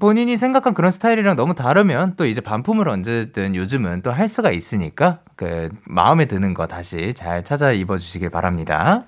[0.00, 5.20] 본인이 생각한 그런 스타일이랑 너무 다르면 또 이제 반품을 언제든 요즘은 또 할 수가 있으니까
[5.36, 9.04] 그 마음에 드는 거 다시 잘 찾아 입어주시길 바랍니다.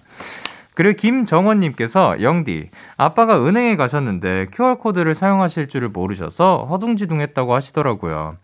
[0.78, 8.36] 그리고 김정원님께서 영디 아빠가 은행에 가셨는데 QR 코드를 사용하실 줄을 모르셔서 허둥지둥했다고 하시더라고요.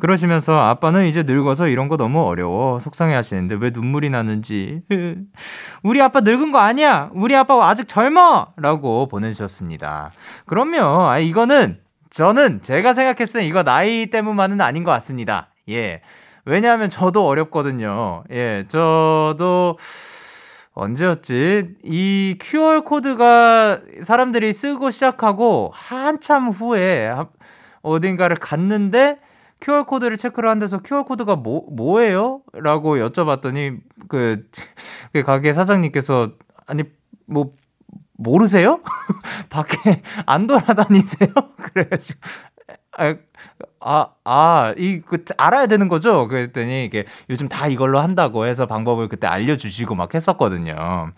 [0.00, 4.80] 그러시면서 아빠는 이제 늙어서 이런 거 너무 어려워 속상해 하시는데 왜 눈물이 나는지.
[5.84, 7.10] 우리 아빠 늙은 거 아니야.
[7.12, 8.46] 우리 아빠 아직 젊어!
[8.56, 10.12] 라고 보내주셨습니다.
[10.46, 11.06] 그럼요.
[11.06, 15.50] 아 이거는 저는 제가 생각했을 때 이거 나이 때문만은 아닌 것 같습니다.
[15.68, 16.00] 예.
[16.46, 18.24] 왜냐하면 저도 어렵거든요.
[18.30, 18.64] 예.
[18.68, 19.76] 저도
[20.74, 21.76] 언제였지?
[21.84, 27.14] 이 QR 코드가 사람들이 쓰고 시작하고 한참 후에
[27.82, 29.18] 어딘가를 갔는데
[29.60, 32.42] QR 코드를 체크를 한 데서 QR 코드가 뭐 뭐예요?
[32.52, 34.46] 라고 여쭤봤더니 그,
[35.12, 36.32] 그 가게 사장님께서
[36.66, 36.82] 아니
[37.26, 37.52] 뭐
[38.16, 38.80] 모르세요?
[39.50, 41.28] 밖에 안 돌아다니세요?
[41.72, 42.18] 그래가지고
[42.98, 43.14] 아,
[43.80, 46.26] 아, 아, 이, 그, 알아야 되는 거죠?
[46.26, 51.10] 그랬더니, 이게, 요즘 다 이걸로 한다고 해서 방법을 그때 알려주시고 막 했었거든요.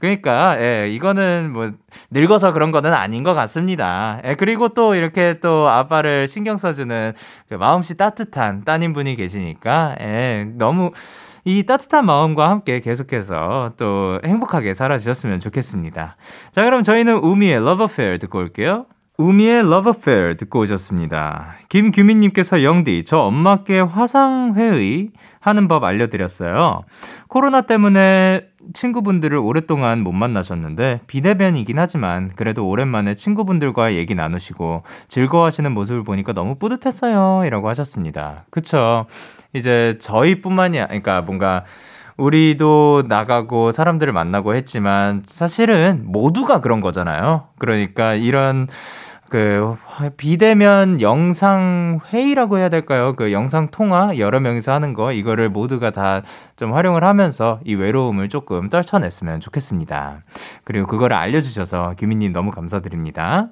[0.00, 1.70] 그러니까, 예, 이거는 뭐,
[2.10, 4.20] 늙어서 그런 거는 아닌 것 같습니다.
[4.24, 7.12] 예, 그리고 또 이렇게 또 아빠를 신경 써주는
[7.48, 10.90] 그 마음씨 따뜻한 따님분이 계시니까, 예, 너무,
[11.44, 16.16] 이 따뜻한 마음과 함께 계속해서 또 행복하게 살아주셨으면 좋겠습니다.
[16.50, 18.86] 자, 그럼 저희는 우미의 Love Affair 듣고 올게요.
[19.20, 21.56] 우미의 Love Affair 듣고 오셨습니다.
[21.68, 25.10] 김규민님께서 영디, 저 엄마께 화상회의
[25.40, 26.82] 하는 법 알려드렸어요.
[27.26, 28.42] 코로나 때문에
[28.74, 36.54] 친구분들을 오랫동안 못 만나셨는데 비대면이긴 하지만 그래도 오랜만에 친구분들과 얘기 나누시고 즐거워하시는 모습을 보니까 너무
[36.54, 37.44] 뿌듯했어요.
[37.44, 38.44] 이라고 하셨습니다.
[38.50, 39.06] 그쵸.
[39.52, 41.64] 이제 저희뿐만이, 그러니까 뭔가
[42.18, 47.46] 우리도 나가고 사람들을 만나고 했지만 사실은 모두가 그런 거잖아요.
[47.58, 48.68] 그러니까 이런
[49.30, 49.76] 그
[50.16, 53.12] 비대면 영상 회의라고 해야 될까요?
[53.14, 56.22] 그 영상 통화 여러 명이서 하는 거 이거를 모두가 다
[56.58, 60.22] 좀 활용을 하면서 이 외로움을 조금 떨쳐냈으면 좋겠습니다.
[60.64, 63.46] 그리고 그거를 알려주셔서 규민님 너무 감사드립니다.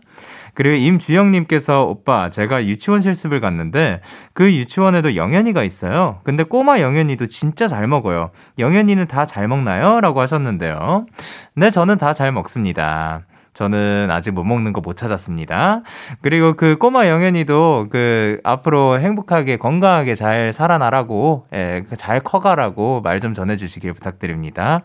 [0.54, 4.00] 그리고 임주영님께서 오빠 제가 유치원 실습을 갔는데
[4.32, 6.18] 그 유치원에도 영현이가 있어요.
[6.24, 8.30] 근데 꼬마 영현이도 진짜 잘 먹어요.
[8.58, 10.00] 영현이는 다 잘 먹나요?
[10.00, 11.06] 라고 하셨는데요.
[11.54, 13.22] 네, 저는 다 잘 먹습니다.
[13.56, 15.82] 저는 아직 못 먹는 거 못 찾았습니다.
[16.20, 23.32] 그리고 그 꼬마 영현이도 그 앞으로 행복하게 건강하게 잘 살아나라고 예, 그잘 커가라고 말 좀
[23.34, 24.82] 전해주시길 부탁드립니다.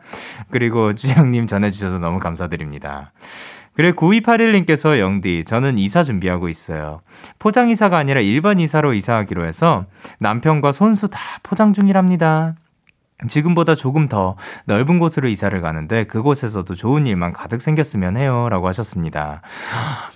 [0.50, 3.12] 그리고 주영님 전해주셔서 너무 감사드립니다.
[3.74, 7.02] 그래 9281님께서 영디 저는 이사 준비하고 있어요.
[7.40, 9.86] 포장 이사가 아니라 일반 이사로 이사하기로 해서
[10.20, 12.56] 남편과 손수 다 포장 중이랍니다.
[13.28, 18.48] 지금보다 조금 더 넓은 곳으로 이사를 가는데 그곳에서도 좋은 일만 가득 생겼으면 해요.
[18.50, 19.42] 라고 하셨습니다.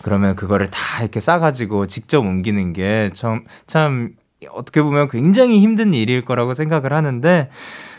[0.01, 4.11] 그러면 그거를 다 이렇게 싸가지고 직접 옮기는 게 참, 참,
[4.51, 7.49] 어떻게 보면 굉장히 힘든 일일 거라고 생각을 하는데,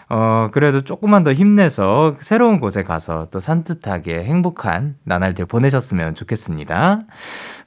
[0.08, 7.00] 어, 그래도 조금만 더 힘내서 새로운 곳에 가서 또 산뜻하게 행복한 나날들 보내셨으면 좋겠습니다.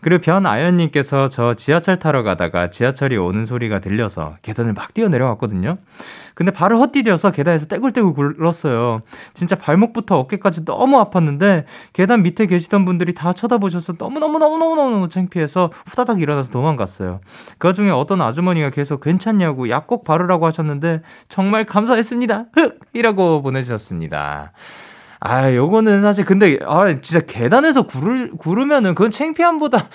[0.02, 5.78] 그리고 변아연님께서 저 지하철 타러 가다가 지하철이 오는 소리가 들려서 계단을 막 뛰어 내려갔거든요.
[6.36, 9.02] 근데 발을 헛디뎌서 계단에서 떼굴떼굴 굴렀어요.
[9.34, 16.52] 진짜 발목부터 어깨까지 너무 아팠는데 계단 밑에 계시던 분들이 다 쳐다보셔서 너무너무너무너무너무 창피해서 후다닥 일어나서
[16.52, 17.20] 도망갔어요.
[17.58, 22.46] 그 와중에 어떤 아주머니가 계속 괜찮냐고 약 꼭 바르라고 하셨는데 정말 감사했습니다.
[22.54, 22.80] 흑!
[22.94, 24.52] 이라고 보내주셨습니다.
[25.20, 29.90] 아, 요거는 사실 근데 아 진짜 계단에서 구르 구르면은 그건 창피함보다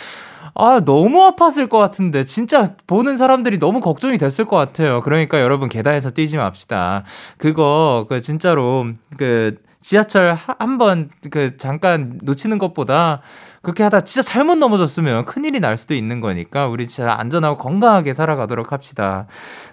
[0.56, 2.24] 아, 너무 아팠을 것 같은데.
[2.24, 5.00] 진짜 보는 사람들이 너무 걱정이 됐을 것 같아요.
[5.00, 7.04] 그러니까 여러분 계단에서 뛰지 맙시다.
[7.38, 8.86] 그거, 그, 진짜로,
[9.18, 13.20] 그, 지하철 한 번, 그, 잠깐 놓치는 것보다
[13.64, 18.70] 그렇게 하다 진짜 잘못 넘어졌으면 큰일이 날 수도 있는 거니까 우리 진짜 안전하고 건강하게 살아가도록
[18.72, 19.26] 합시다.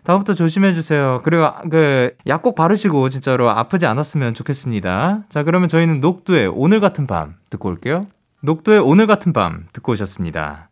[0.04, 1.22] 다음부터 조심해 주세요.
[1.24, 5.26] 그리고 그 약 꼭 바르시고 진짜로 아프지 않았으면 좋겠습니다.
[5.30, 8.08] 자, 그러면 저희는 녹두의 오늘 같은 밤 듣고 올게요.
[8.42, 10.70] 녹두의 오늘 같은 밤 듣고 오셨습니다.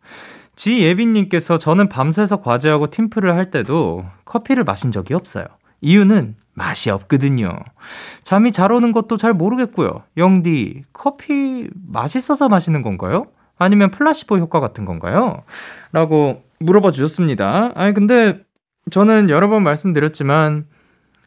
[0.56, 5.44] 지예빈님께서 저는 밤새서 과제하고 팀플을 할 때도 커피를 마신 적이 없어요.
[5.80, 7.58] 이유는 맛이 없거든요.
[8.22, 10.02] 잠이 잘 오는 것도 잘 모르겠고요.
[10.18, 13.28] 영디, 커피 맛있어서 마시는 건가요?
[13.58, 15.42] 아니면 플라시보 효과 같은 건가요?
[15.92, 17.72] 라고 물어봐 주셨습니다.
[17.74, 18.40] 아니, 근데
[18.90, 20.66] 저는 여러 번 말씀드렸지만,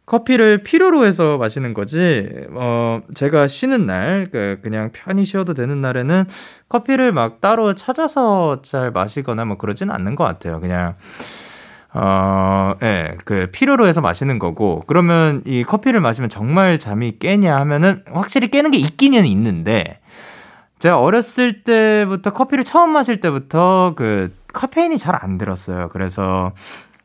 [0.06, 6.26] 커피를 필요로 해서 마시는 거지, 어, 제가 쉬는 날, 그, 그냥 편히 쉬어도 되는 날에는
[6.70, 10.60] 커피를 막 따로 찾아서 잘 마시거나 뭐 그러진 않는 것 같아요.
[10.60, 10.96] 그냥,
[11.94, 18.04] 어, 예, 그, 필요로 해서 마시는 거고, 그러면 이 커피를 마시면 정말 잠이 깨냐 하면은
[18.12, 20.00] 확실히 깨는 게 있기는 있는데,
[20.80, 25.90] 제가 어렸을 때부터 커피를 처음 마실 때부터 그 카페인이 잘 안 들었어요.
[25.90, 26.52] 그래서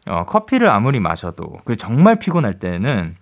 [0.08, 3.16] 어, 커피를 아무리 마셔도 그 정말 피곤할 때는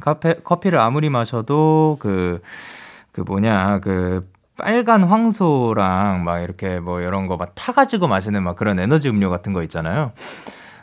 [0.00, 2.40] 카페 커피를 아무리 마셔도 그,
[3.12, 4.28] 그 뭐냐 그
[4.58, 9.52] 빨간 황소랑 막 이렇게 뭐 이런 거 막 타가지고 마시는 막 그런 에너지 음료 같은
[9.52, 10.12] 거 있잖아요.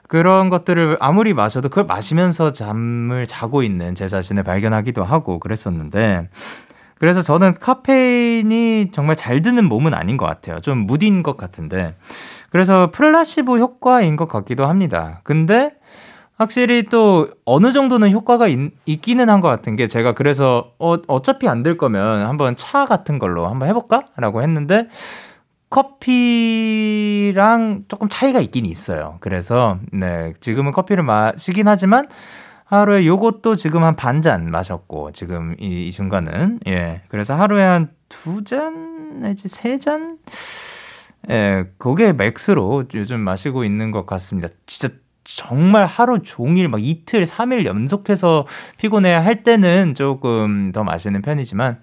[0.07, 6.29] 그런 것들을 아무리 마셔도 그걸 마시면서 잠을 자고 있는 제 자신을 발견하기도 하고 그랬었는데
[6.99, 10.59] 그래서 저는 카페인이 정말 잘 드는 몸은 아닌 것 같아요.
[10.61, 11.95] 좀 무딘 것 같은데.
[12.49, 15.19] 그래서 플라시보 효과인 것 같기도 합니다.
[15.23, 15.71] 근데
[16.37, 18.57] 확실히 또 어느 정도는 효과가 있,
[19.01, 23.19] 기는 한 것 같은 게 제가 그래서 어, 어차피 안 될 거면 한번 차 같은
[23.19, 24.03] 걸로 한번 해볼까?
[24.17, 24.87] 라고 했는데
[25.69, 27.35] 커피랑
[27.87, 29.17] 조금 차이가 있긴 있어요.
[29.19, 32.07] 그래서 네 지금은 커피를 마시긴 하지만
[32.65, 37.89] 하루에 요것도 지금 한 반 잔 마셨고 지금 이, 이 순간은 예 그래서 하루에 한
[38.09, 40.17] 두 잔 내지 세 잔
[41.29, 44.47] 예, 그게 맥스로 요즘 마시고 있는 것 같습니다.
[44.67, 44.93] 진짜
[45.23, 48.45] 정말 하루 종일 막 이틀, 3일 연속해서
[48.77, 51.79] 피곤해 할 때는 조금 더 마시는 편이지만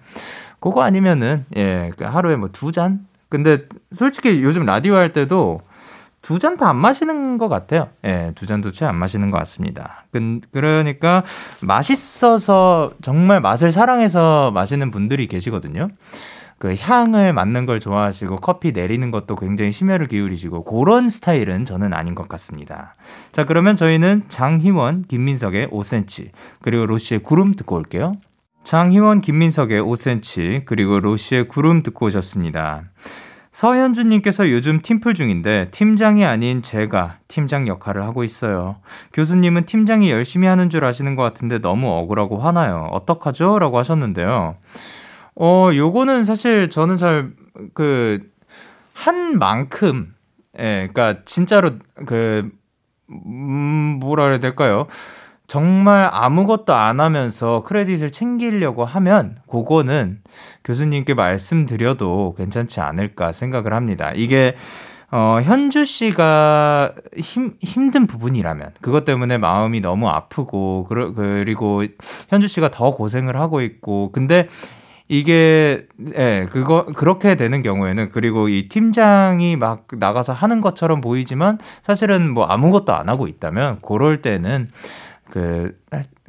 [0.61, 3.05] 그거 아니면은 예, 그 하루에 뭐 두 잔?
[3.33, 3.65] 근데
[3.95, 5.61] 솔직히 요즘 라디오 할 때도
[6.21, 7.89] 두 잔 다 안 마시는 것 같아요.
[8.05, 10.05] 예, 두 잔도 채 안 마시는 것 같습니다.
[10.11, 11.23] 그, 그러니까
[11.61, 15.89] 맛있어서 정말 맛을 사랑해서 마시는 분들이 계시거든요.
[16.59, 22.13] 그 향을 맡는 걸 좋아하시고 커피 내리는 것도 굉장히 심혈을 기울이시고 그런 스타일은 저는 아닌
[22.13, 22.93] 것 같습니다.
[23.31, 26.29] 자, 그러면 저희는 장희원, 김민석의 5cm
[26.61, 28.13] 그리고 로시의 구름 듣고 올게요.
[28.63, 32.83] 장희원, 김민석의 5cm 그리고 로시의 구름 듣고 오셨습니다.
[33.51, 38.77] 서현주님께서 요즘 팀플 중인데 팀장이 아닌 제가 팀장 역할을 하고 있어요.
[39.13, 42.87] 교수님은 팀장이 열심히 하는 줄 아시는 것 같은데 너무 억울하고 화나요.
[42.91, 43.59] 어떡하죠?
[43.59, 44.55] 라고 하셨는데요.
[45.35, 47.31] 어, 요거는 사실 저는 잘,
[47.73, 48.21] 그,
[48.93, 50.15] 한 만큼,
[50.57, 51.73] 예, 그니까, 진짜로,
[52.05, 52.49] 그,
[53.09, 54.87] 음, 뭐라 해야 될까요?
[55.47, 60.19] 정말 아무것도 안 하면서 크레딧을 챙기려고 하면, 그거는
[60.63, 64.11] 교수님께 말씀드려도 괜찮지 않을까 생각을 합니다.
[64.15, 64.55] 이게,
[65.11, 71.83] 어, 현주 씨가 힘, 힘든 부분이라면, 그것 때문에 마음이 너무 아프고, 그러, 그리고
[72.29, 74.47] 현주 씨가 더 고생을 하고 있고, 근데
[75.09, 75.85] 이게
[76.15, 82.45] 예, 그거 그렇게 되는 경우에는 그리고 이 팀장이 막 나가서 하는 것처럼 보이지만 사실은 뭐
[82.45, 84.69] 아무것도 안 하고 있다면 그럴 때는
[85.33, 85.75] 그,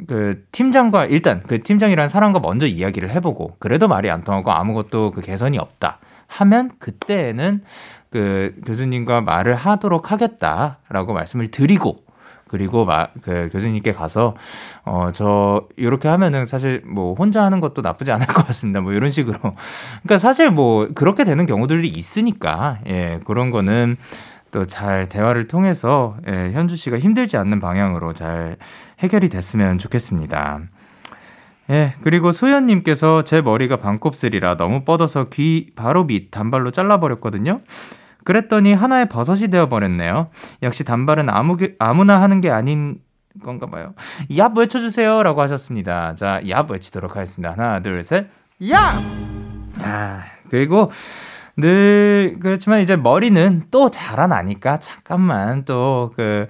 [0.06, 5.20] 그 팀장과 일단 그 팀장이라는 사람과 먼저 이야기를 해보고 그래도 말이 안 통하고 아무것도 그
[5.20, 7.60] 개선이 없다 하면 그때는
[8.08, 12.02] 그 교수님과 말을 하도록 하겠다라고 말씀을 드리고
[12.48, 14.36] 그리고 마, 그 교수님께 가서
[14.86, 18.80] 어 저 이렇게 하면은 사실 뭐 혼자 하는 것도 나쁘지 않을 것 같습니다.
[18.80, 19.38] 뭐 이런 식으로.
[19.38, 23.98] 그러니까 사실 뭐 그렇게 되는 경우들이 있으니까 예 그런 거는
[24.50, 28.56] 또 잘 대화를 통해서 예, 현주 씨가 힘들지 않는 방향으로 잘
[29.00, 30.60] 해결이 됐으면 좋겠습니다.
[31.70, 37.60] 예, 그리고 소연님께서 제 머리가 반곱슬이라 너무 뻗어서 귀 바로 밑 단발로 잘라버렸거든요.
[38.24, 40.28] 그랬더니 하나의 버섯이 되어버렸네요.
[40.62, 42.98] 역시 단발은 아무, 아무나 하는 게 아닌
[43.42, 43.94] 건가 봐요.
[44.30, 45.22] 얍 외쳐주세요.
[45.22, 46.14] 라고 하셨습니다.
[46.14, 47.52] 자, 얍 외치도록 하겠습니다.
[47.52, 48.28] 하나, 둘, 셋.
[48.60, 48.76] 얍!
[49.82, 50.90] 아, 그리고
[51.56, 56.46] 늘, 그렇지만 이제 머리는 또 자라나니까 잠깐만 또 그,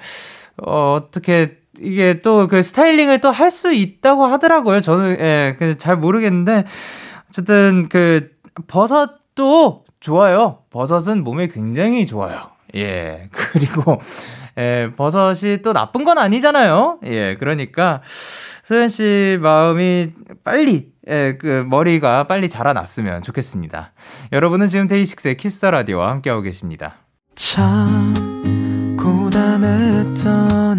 [0.58, 4.80] 어, 어떻게 이게 또 그 스타일링을 또 할 수 있다고 하더라고요.
[4.80, 6.64] 저는, 예, 잘 모르겠는데.
[7.28, 8.30] 어쨌든 그
[8.68, 10.58] 버섯도 좋아요.
[10.70, 12.50] 버섯은 몸에 굉장히 좋아요.
[12.76, 13.28] 예.
[13.32, 14.00] 그리고,
[14.58, 16.98] 예, 버섯이 또 나쁜 건 아니잖아요.
[17.04, 17.36] 예.
[17.36, 18.02] 그러니까,
[18.64, 20.12] 소연 씨 마음이
[20.44, 23.92] 빨리, 예, 그, 머리가 빨리 자라났으면 좋겠습니다.
[24.32, 26.94] 여러분은 지금 데이식스의 Kiss the Radio와 함께하고 계십니다.
[27.34, 28.14] 참,
[28.98, 30.78] 고단했던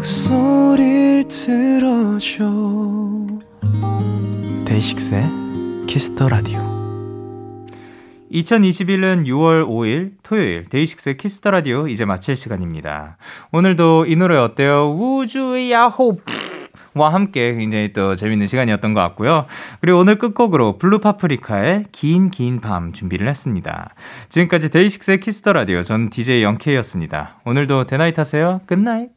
[0.00, 2.44] 목소리를 들어줘
[4.64, 5.24] 데이식스의
[5.86, 6.58] Kiss the Radio
[8.32, 13.18] 2021년 6월 5일 토요일 데이식스의 Kiss the Radio 이제 마칠 시간입니다.
[13.52, 14.90] 오늘도 이 노래 어때요?
[14.98, 16.16] 우주 야호
[16.94, 19.44] 와 함께 굉장히 또 재밌는 시간이었던 것 같고요.
[19.82, 23.94] 그리고 오늘 끝곡으로 블루 파프리카의 긴 긴 밤 준비를 했습니다.
[24.30, 27.40] 지금까지 데이식스의 Kiss the Radio 전 DJ 영케이였습니다.
[27.44, 28.62] 오늘도 Day night 하세요.
[28.64, 29.10] Good night.